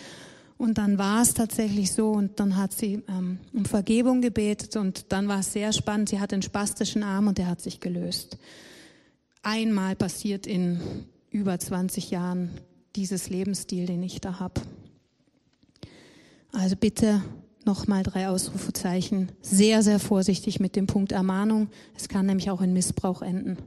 Und 0.56 0.78
dann 0.78 0.98
war 0.98 1.22
es 1.22 1.34
tatsächlich 1.34 1.92
so 1.92 2.12
und 2.12 2.38
dann 2.38 2.56
hat 2.56 2.72
sie 2.72 3.02
ähm, 3.08 3.38
um 3.52 3.64
Vergebung 3.64 4.20
gebetet 4.20 4.76
und 4.76 5.12
dann 5.12 5.28
war 5.28 5.40
es 5.40 5.52
sehr 5.52 5.72
spannend. 5.72 6.08
Sie 6.08 6.20
hat 6.20 6.32
einen 6.32 6.42
spastischen 6.42 7.02
Arm 7.02 7.26
und 7.26 7.38
der 7.38 7.48
hat 7.48 7.60
sich 7.60 7.80
gelöst. 7.80 8.38
Einmal 9.42 9.96
passiert 9.96 10.46
in 10.46 10.80
über 11.30 11.58
20 11.58 12.10
Jahren 12.10 12.50
dieses 12.96 13.28
Lebensstil, 13.28 13.86
den 13.86 14.02
ich 14.02 14.20
da 14.20 14.38
habe. 14.38 14.60
Also 16.52 16.76
bitte 16.76 17.20
nochmal 17.64 18.04
drei 18.04 18.28
Ausrufezeichen. 18.28 19.32
Sehr, 19.42 19.82
sehr 19.82 19.98
vorsichtig 19.98 20.60
mit 20.60 20.76
dem 20.76 20.86
Punkt 20.86 21.12
Ermahnung. 21.12 21.68
Es 21.96 22.08
kann 22.08 22.26
nämlich 22.26 22.50
auch 22.50 22.60
in 22.60 22.72
Missbrauch 22.72 23.22
enden. 23.22 23.58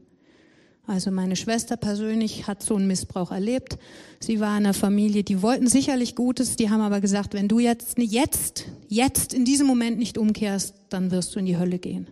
Also 0.87 1.11
meine 1.11 1.35
Schwester 1.35 1.75
persönlich 1.75 2.47
hat 2.47 2.63
so 2.63 2.77
einen 2.77 2.87
Missbrauch 2.87 3.31
erlebt. 3.31 3.77
Sie 4.21 4.39
war 4.39 4.57
in 4.57 4.65
einer 4.65 4.73
Familie, 4.73 5.21
die 5.21 5.41
wollten 5.41 5.67
sicherlich 5.67 6.15
Gutes, 6.15 6.55
die 6.55 6.69
haben 6.69 6.79
aber 6.79 7.01
gesagt, 7.01 7.33
wenn 7.33 7.49
du 7.49 7.59
jetzt, 7.59 7.97
jetzt, 7.99 8.65
jetzt 8.87 9.33
in 9.33 9.43
diesem 9.43 9.67
Moment 9.67 9.99
nicht 9.99 10.17
umkehrst, 10.17 10.73
dann 10.87 11.11
wirst 11.11 11.35
du 11.35 11.39
in 11.39 11.45
die 11.45 11.57
Hölle 11.57 11.77
gehen. 11.77 12.07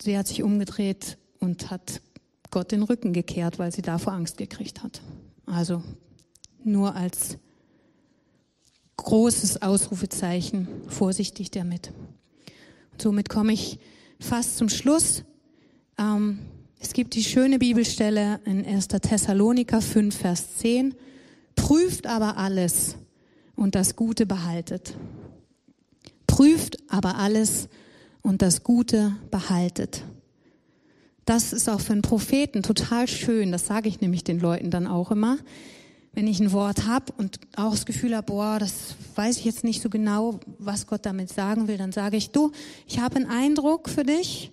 Sie 0.00 0.16
hat 0.16 0.28
sich 0.28 0.44
umgedreht 0.44 1.18
und 1.40 1.72
hat 1.72 2.00
Gott 2.52 2.70
den 2.70 2.84
Rücken 2.84 3.12
gekehrt, 3.12 3.58
weil 3.58 3.72
sie 3.72 3.82
davor 3.82 4.12
Angst 4.12 4.36
gekriegt 4.36 4.84
hat. 4.84 5.02
Also 5.44 5.82
nur 6.62 6.94
als 6.94 7.36
großes 8.96 9.60
Ausrufezeichen, 9.60 10.68
vorsichtig 10.86 11.50
damit. 11.50 11.92
Und 12.92 13.02
somit 13.02 13.28
komme 13.28 13.52
ich 13.52 13.80
fast 14.20 14.56
zum 14.56 14.68
Schluss. 14.68 15.24
Ähm, 15.98 16.38
es 16.84 16.92
gibt 16.92 17.14
die 17.14 17.24
schöne 17.24 17.58
Bibelstelle 17.58 18.40
in 18.44 18.62
1. 18.62 18.88
Thessaloniker 18.88 19.80
5, 19.80 20.14
Vers 20.14 20.58
10. 20.58 20.94
Prüft 21.56 22.06
aber 22.06 22.36
alles 22.36 22.96
und 23.56 23.74
das 23.74 23.96
Gute 23.96 24.26
behaltet. 24.26 24.94
Prüft 26.26 26.76
aber 26.88 27.16
alles 27.16 27.70
und 28.20 28.42
das 28.42 28.64
Gute 28.64 29.16
behaltet. 29.30 30.02
Das 31.24 31.54
ist 31.54 31.70
auch 31.70 31.80
für 31.80 31.94
einen 31.94 32.02
Propheten 32.02 32.62
total 32.62 33.08
schön. 33.08 33.50
Das 33.50 33.66
sage 33.66 33.88
ich 33.88 34.02
nämlich 34.02 34.22
den 34.22 34.38
Leuten 34.38 34.70
dann 34.70 34.86
auch 34.86 35.10
immer 35.10 35.38
wenn 36.16 36.28
ich 36.28 36.38
ein 36.38 36.52
Wort 36.52 36.86
habe 36.86 37.12
und 37.16 37.40
auch 37.56 37.72
das 37.72 37.86
Gefühl 37.86 38.14
habe, 38.14 38.26
boah, 38.26 38.60
das 38.60 38.94
weiß 39.16 39.38
ich 39.38 39.44
jetzt 39.44 39.64
nicht 39.64 39.82
so 39.82 39.90
genau, 39.90 40.38
was 40.60 40.86
Gott 40.86 41.04
damit 41.04 41.28
sagen 41.28 41.66
will, 41.66 41.76
dann 41.76 41.90
sage 41.90 42.16
ich, 42.16 42.30
du, 42.30 42.52
ich 42.86 43.00
habe 43.00 43.16
einen 43.16 43.26
Eindruck 43.26 43.88
für 43.88 44.04
dich, 44.04 44.52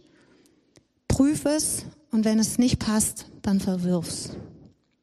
prüf 1.08 1.46
es 1.46 1.86
und 2.12 2.26
wenn 2.26 2.40
es 2.40 2.58
nicht 2.58 2.80
passt, 2.80 3.26
dann 3.42 3.60
verwirf's. 3.60 4.32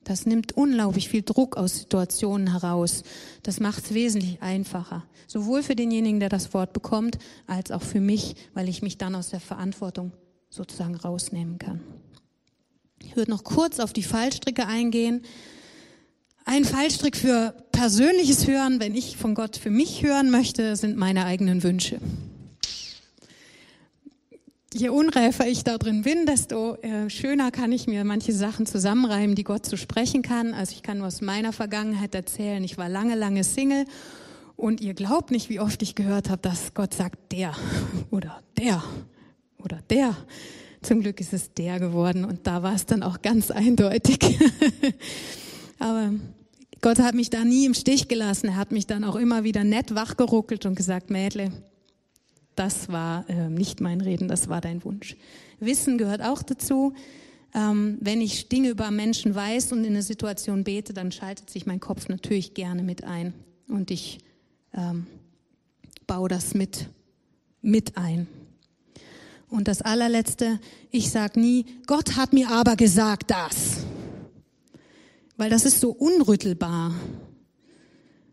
Das 0.05 0.25
nimmt 0.25 0.53
unglaublich 0.53 1.11
viel 1.11 1.23
Druck 1.23 1.59
aus 1.59 1.81
Situationen 1.81 2.53
heraus. 2.53 3.03
Das 3.43 3.61
macht 3.61 3.85
es 3.85 3.95
wesentlich 3.95 4.41
einfacher. 4.41 5.05
Sowohl 5.27 5.63
für 5.63 5.77
denjenigen, 5.77 6.19
der 6.19 6.31
das 6.31 6.55
Wort 6.55 6.73
bekommt, 6.73 7.19
als 7.47 7.71
auch 7.71 7.83
für 7.83 8.01
mich, 8.01 8.35
weil 8.55 8.71
ich 8.71 8.81
mich 8.81 8.97
dann 8.97 9.15
aus 9.15 9.29
der 9.29 9.41
Verantwortung 9.41 10.13
sozusagen 10.49 10.95
rausnehmen 10.95 11.59
kann. 11.59 11.81
Ich 13.03 13.17
würde 13.17 13.31
noch 13.31 13.45
kurz 13.45 13.81
auf 13.81 13.93
die 13.93 14.03
Fallstricke 14.03 14.67
eingehen. 14.67 15.23
Ein 16.47 16.65
Fallstrick 16.65 17.17
für 17.17 17.55
persönliches 17.73 18.47
Hören, 18.47 18.81
wenn 18.81 18.95
ich 18.95 19.19
von 19.19 19.35
Gott 19.35 19.59
für 19.59 19.71
mich 19.71 20.03
hören 20.03 20.31
möchte, 20.31 20.75
sind 20.77 20.97
meine 20.97 21.27
eigenen 21.27 21.63
Wünsche. 21.63 22.01
Je 24.75 24.91
unreifer 24.91 25.47
ich 25.47 25.65
da 25.65 25.79
drin 25.79 26.03
bin, 26.03 26.27
desto 26.27 26.75
äh, 26.83 27.09
schöner 27.09 27.51
kann 27.51 27.73
ich 27.73 27.87
mir 27.87 28.05
manche 28.05 28.35
Sachen 28.35 28.67
zusammenreimen, 28.67 29.35
die 29.35 29.45
Gott 29.45 29.65
zu 29.65 29.79
sprechen 29.79 30.21
kann. 30.21 30.53
Also 30.53 30.73
ich 30.73 30.83
kann 30.83 30.99
nur 30.99 31.07
aus 31.07 31.23
meiner 31.23 31.55
Vergangenheit 31.55 32.15
erzählen. 32.15 32.63
Ich 32.63 32.77
war 32.77 32.91
lange, 32.91 33.15
lange 33.15 33.45
Single 33.45 33.87
und 34.57 34.83
ihr 34.83 34.93
glaubt 34.93 35.31
nicht, 35.31 35.49
wie 35.49 35.59
oft 35.61 35.81
ich 35.83 35.95
gehört 35.95 36.29
habe, 36.29 36.43
dass 36.43 36.75
Gott 36.75 36.93
sagt 36.93 37.33
der 37.33 37.55
oder 38.11 38.43
der 38.59 38.83
oder 39.57 39.81
der. 39.89 40.15
Zum 40.83 41.01
Glück 41.01 41.19
ist 41.21 41.33
es 41.33 41.55
der 41.55 41.81
geworden 41.81 42.27
und 42.27 42.47
da 42.47 42.63
war 42.63 42.75
es 42.75 42.85
dann 42.85 43.03
auch 43.03 43.23
ganz 43.23 43.51
eindeutig. 43.51 44.19
Aber 45.79 46.13
Gott 46.83 46.99
hat 46.99 47.15
mich 47.15 47.31
da 47.31 47.43
nie 47.43 47.65
im 47.65 47.75
Stich 47.75 48.07
gelassen. 48.09 48.49
Er 48.49 48.57
hat 48.57 48.71
mich 48.71 48.87
dann 48.87 49.05
auch 49.05 49.17
immer 49.17 49.45
wieder 49.45 49.65
nett 49.65 49.95
wachgeruckelt 49.95 50.67
und 50.67 50.75
gesagt, 50.75 51.09
Mädle, 51.09 51.53
das 52.59 52.89
war 52.89 53.29
äh, 53.29 53.49
nicht 53.49 53.81
mein 53.81 54.01
Reden, 54.01 54.29
das 54.29 54.49
war 54.49 54.61
dein 54.61 54.85
Wunsch. 54.85 55.17
Wissen 55.61 55.99
gehört 55.99 56.23
auch 56.23 56.43
dazu. 56.43 56.95
Ähm, 57.55 57.97
wenn 58.01 58.21
ich 58.21 58.49
Dinge 58.49 58.69
über 58.69 58.91
Menschen 58.91 59.35
weiß 59.35 59.73
und 59.73 59.85
in 59.85 59.95
einer 59.95 60.03
Situation 60.03 60.65
bete, 60.65 60.93
dann 60.93 61.13
schaltet 61.13 61.49
sich 61.51 61.67
mein 61.67 61.81
Kopf 61.81 62.09
natürlich 62.09 62.55
gerne 62.55 62.83
mit 62.83 63.05
ein 63.05 63.33
und 63.69 63.91
ich 63.91 64.19
ähm, 64.75 65.07
baue 66.07 66.29
das 66.29 66.55
mit, 66.55 66.89
mit 67.63 67.97
ein. 67.97 68.27
Und 69.49 69.67
das 69.67 69.81
allerletzte, 69.81 70.61
ich 70.91 71.11
sage 71.11 71.41
nie, 71.41 71.65
Gott 71.87 72.17
hat 72.17 72.35
mir 72.35 72.51
aber 72.51 72.77
gesagt 72.77 73.31
das 73.31 73.79
weil 75.39 75.49
das 75.49 75.65
ist 75.65 75.81
so 75.81 75.91
unrüttelbar. 75.91 76.93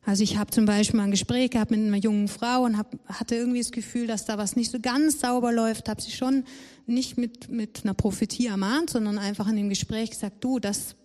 Also 0.06 0.22
ich 0.22 0.38
habe 0.38 0.52
zum 0.52 0.66
Beispiel 0.66 0.98
mal 0.98 1.06
ein 1.06 1.12
Gespräch 1.12 1.50
gehabt 1.50 1.72
mit 1.72 1.80
einer 1.80 1.98
jungen 1.98 2.28
Frau 2.28 2.64
und 2.64 2.78
hab, 2.78 2.96
hatte 3.08 3.36
irgendwie 3.36 3.60
das 3.60 3.72
Gefühl, 3.72 4.06
dass 4.06 4.26
da 4.26 4.38
was 4.38 4.56
nicht 4.56 4.70
so 4.70 4.80
ganz 4.80 5.20
sauber 5.20 5.52
läuft. 5.52 5.90
Habe 5.90 6.00
sie 6.00 6.12
schon 6.12 6.44
nicht 6.86 7.18
mit, 7.18 7.50
mit 7.50 7.82
einer 7.84 7.96
Prophetie 7.96 8.46
ermahnt, 8.46 8.92
sondern 8.92 9.18
einfach 9.18 9.48
in 9.48 9.56
dem 9.56 9.70
Gespräch 9.70 10.12
gesagt, 10.12 10.44
du, 10.44 10.60
das... 10.60 10.96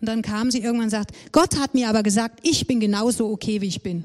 Und 0.00 0.08
dann 0.08 0.22
kam 0.22 0.50
sie 0.50 0.58
irgendwann 0.58 0.84
und 0.84 0.90
sagt, 0.90 1.12
Gott 1.32 1.58
hat 1.58 1.74
mir 1.74 1.88
aber 1.88 2.02
gesagt, 2.02 2.40
ich 2.42 2.66
bin 2.66 2.78
genauso 2.78 3.30
okay, 3.30 3.60
wie 3.60 3.68
ich 3.68 3.82
bin. 3.82 4.04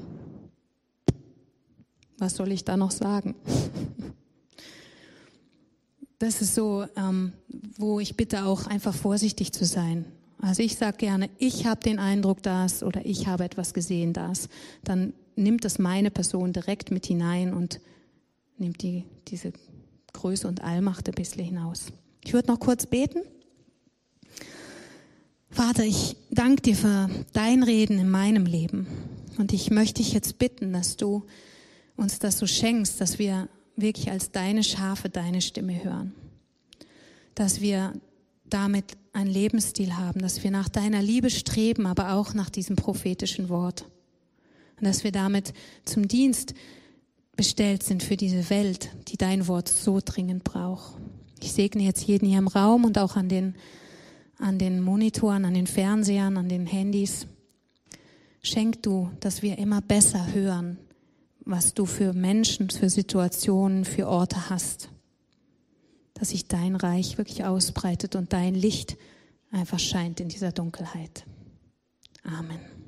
Was 2.18 2.36
soll 2.36 2.50
ich 2.50 2.64
da 2.64 2.76
noch 2.76 2.90
sagen? 2.90 3.34
Das 6.18 6.42
ist 6.42 6.54
so, 6.54 6.86
ähm, 6.96 7.32
wo 7.76 8.00
ich 8.00 8.16
bitte 8.16 8.44
auch 8.44 8.66
einfach 8.66 8.94
vorsichtig 8.94 9.52
zu 9.52 9.64
sein. 9.64 10.06
Also 10.42 10.62
ich 10.62 10.76
sage 10.76 10.96
gerne, 10.96 11.28
ich 11.38 11.66
habe 11.66 11.80
den 11.80 11.98
Eindruck, 11.98 12.42
dass 12.42 12.82
oder 12.82 13.04
ich 13.04 13.26
habe 13.26 13.44
etwas 13.44 13.74
gesehen, 13.74 14.12
das. 14.12 14.48
Dann 14.84 15.12
nimmt 15.36 15.64
das 15.64 15.78
meine 15.78 16.10
Person 16.10 16.52
direkt 16.52 16.90
mit 16.90 17.06
hinein 17.06 17.52
und 17.52 17.80
nimmt 18.56 18.82
die, 18.82 19.04
diese 19.28 19.52
Größe 20.12 20.48
und 20.48 20.62
Allmacht 20.62 21.08
ein 21.08 21.14
bisschen 21.14 21.44
hinaus. 21.44 21.86
Ich 22.24 22.32
würde 22.32 22.48
noch 22.48 22.60
kurz 22.60 22.86
beten. 22.86 23.22
Vater, 25.50 25.84
ich 25.84 26.16
danke 26.30 26.62
dir 26.62 26.76
für 26.76 27.10
dein 27.32 27.62
Reden 27.62 27.98
in 27.98 28.08
meinem 28.08 28.46
Leben. 28.46 28.86
Und 29.38 29.52
ich 29.52 29.70
möchte 29.70 30.02
dich 30.02 30.12
jetzt 30.12 30.38
bitten, 30.38 30.72
dass 30.72 30.96
du 30.96 31.24
uns 31.96 32.18
das 32.18 32.38
so 32.38 32.46
schenkst, 32.46 33.00
dass 33.00 33.18
wir 33.18 33.48
wirklich 33.76 34.10
als 34.10 34.30
deine 34.30 34.62
Schafe 34.62 35.08
deine 35.08 35.40
Stimme 35.40 35.82
hören. 35.82 36.14
Dass 37.34 37.60
wir 37.60 37.94
damit 38.50 38.96
einen 39.12 39.30
Lebensstil 39.30 39.96
haben, 39.96 40.20
dass 40.20 40.44
wir 40.44 40.50
nach 40.50 40.68
deiner 40.68 41.02
Liebe 41.02 41.30
streben, 41.30 41.86
aber 41.86 42.12
auch 42.12 42.34
nach 42.34 42.50
diesem 42.50 42.76
prophetischen 42.76 43.48
Wort. 43.48 43.84
Und 44.78 44.86
dass 44.86 45.04
wir 45.04 45.12
damit 45.12 45.52
zum 45.84 46.08
Dienst 46.08 46.54
bestellt 47.36 47.82
sind 47.82 48.02
für 48.02 48.16
diese 48.16 48.50
Welt, 48.50 48.90
die 49.08 49.16
dein 49.16 49.48
Wort 49.48 49.68
so 49.68 50.00
dringend 50.04 50.44
braucht. 50.44 50.96
Ich 51.42 51.52
segne 51.52 51.82
jetzt 51.82 52.06
jeden 52.06 52.28
hier 52.28 52.38
im 52.38 52.48
Raum 52.48 52.84
und 52.84 52.98
auch 52.98 53.16
an 53.16 53.28
den, 53.28 53.54
an 54.38 54.58
den 54.58 54.80
Monitoren, 54.80 55.44
an 55.44 55.54
den 55.54 55.66
Fernsehern, 55.66 56.36
an 56.36 56.48
den 56.48 56.66
Handys. 56.66 57.26
Schenk 58.42 58.82
du, 58.82 59.10
dass 59.20 59.42
wir 59.42 59.58
immer 59.58 59.80
besser 59.80 60.32
hören, 60.32 60.78
was 61.44 61.74
du 61.74 61.86
für 61.86 62.12
Menschen, 62.12 62.70
für 62.70 62.90
Situationen, 62.90 63.84
für 63.84 64.06
Orte 64.06 64.50
hast 64.50 64.89
dass 66.20 66.28
sich 66.28 66.46
dein 66.46 66.76
Reich 66.76 67.16
wirklich 67.16 67.44
ausbreitet 67.46 68.14
und 68.14 68.34
dein 68.34 68.54
Licht 68.54 68.98
einfach 69.50 69.78
scheint 69.78 70.20
in 70.20 70.28
dieser 70.28 70.52
Dunkelheit. 70.52 71.24
Amen. 72.22 72.79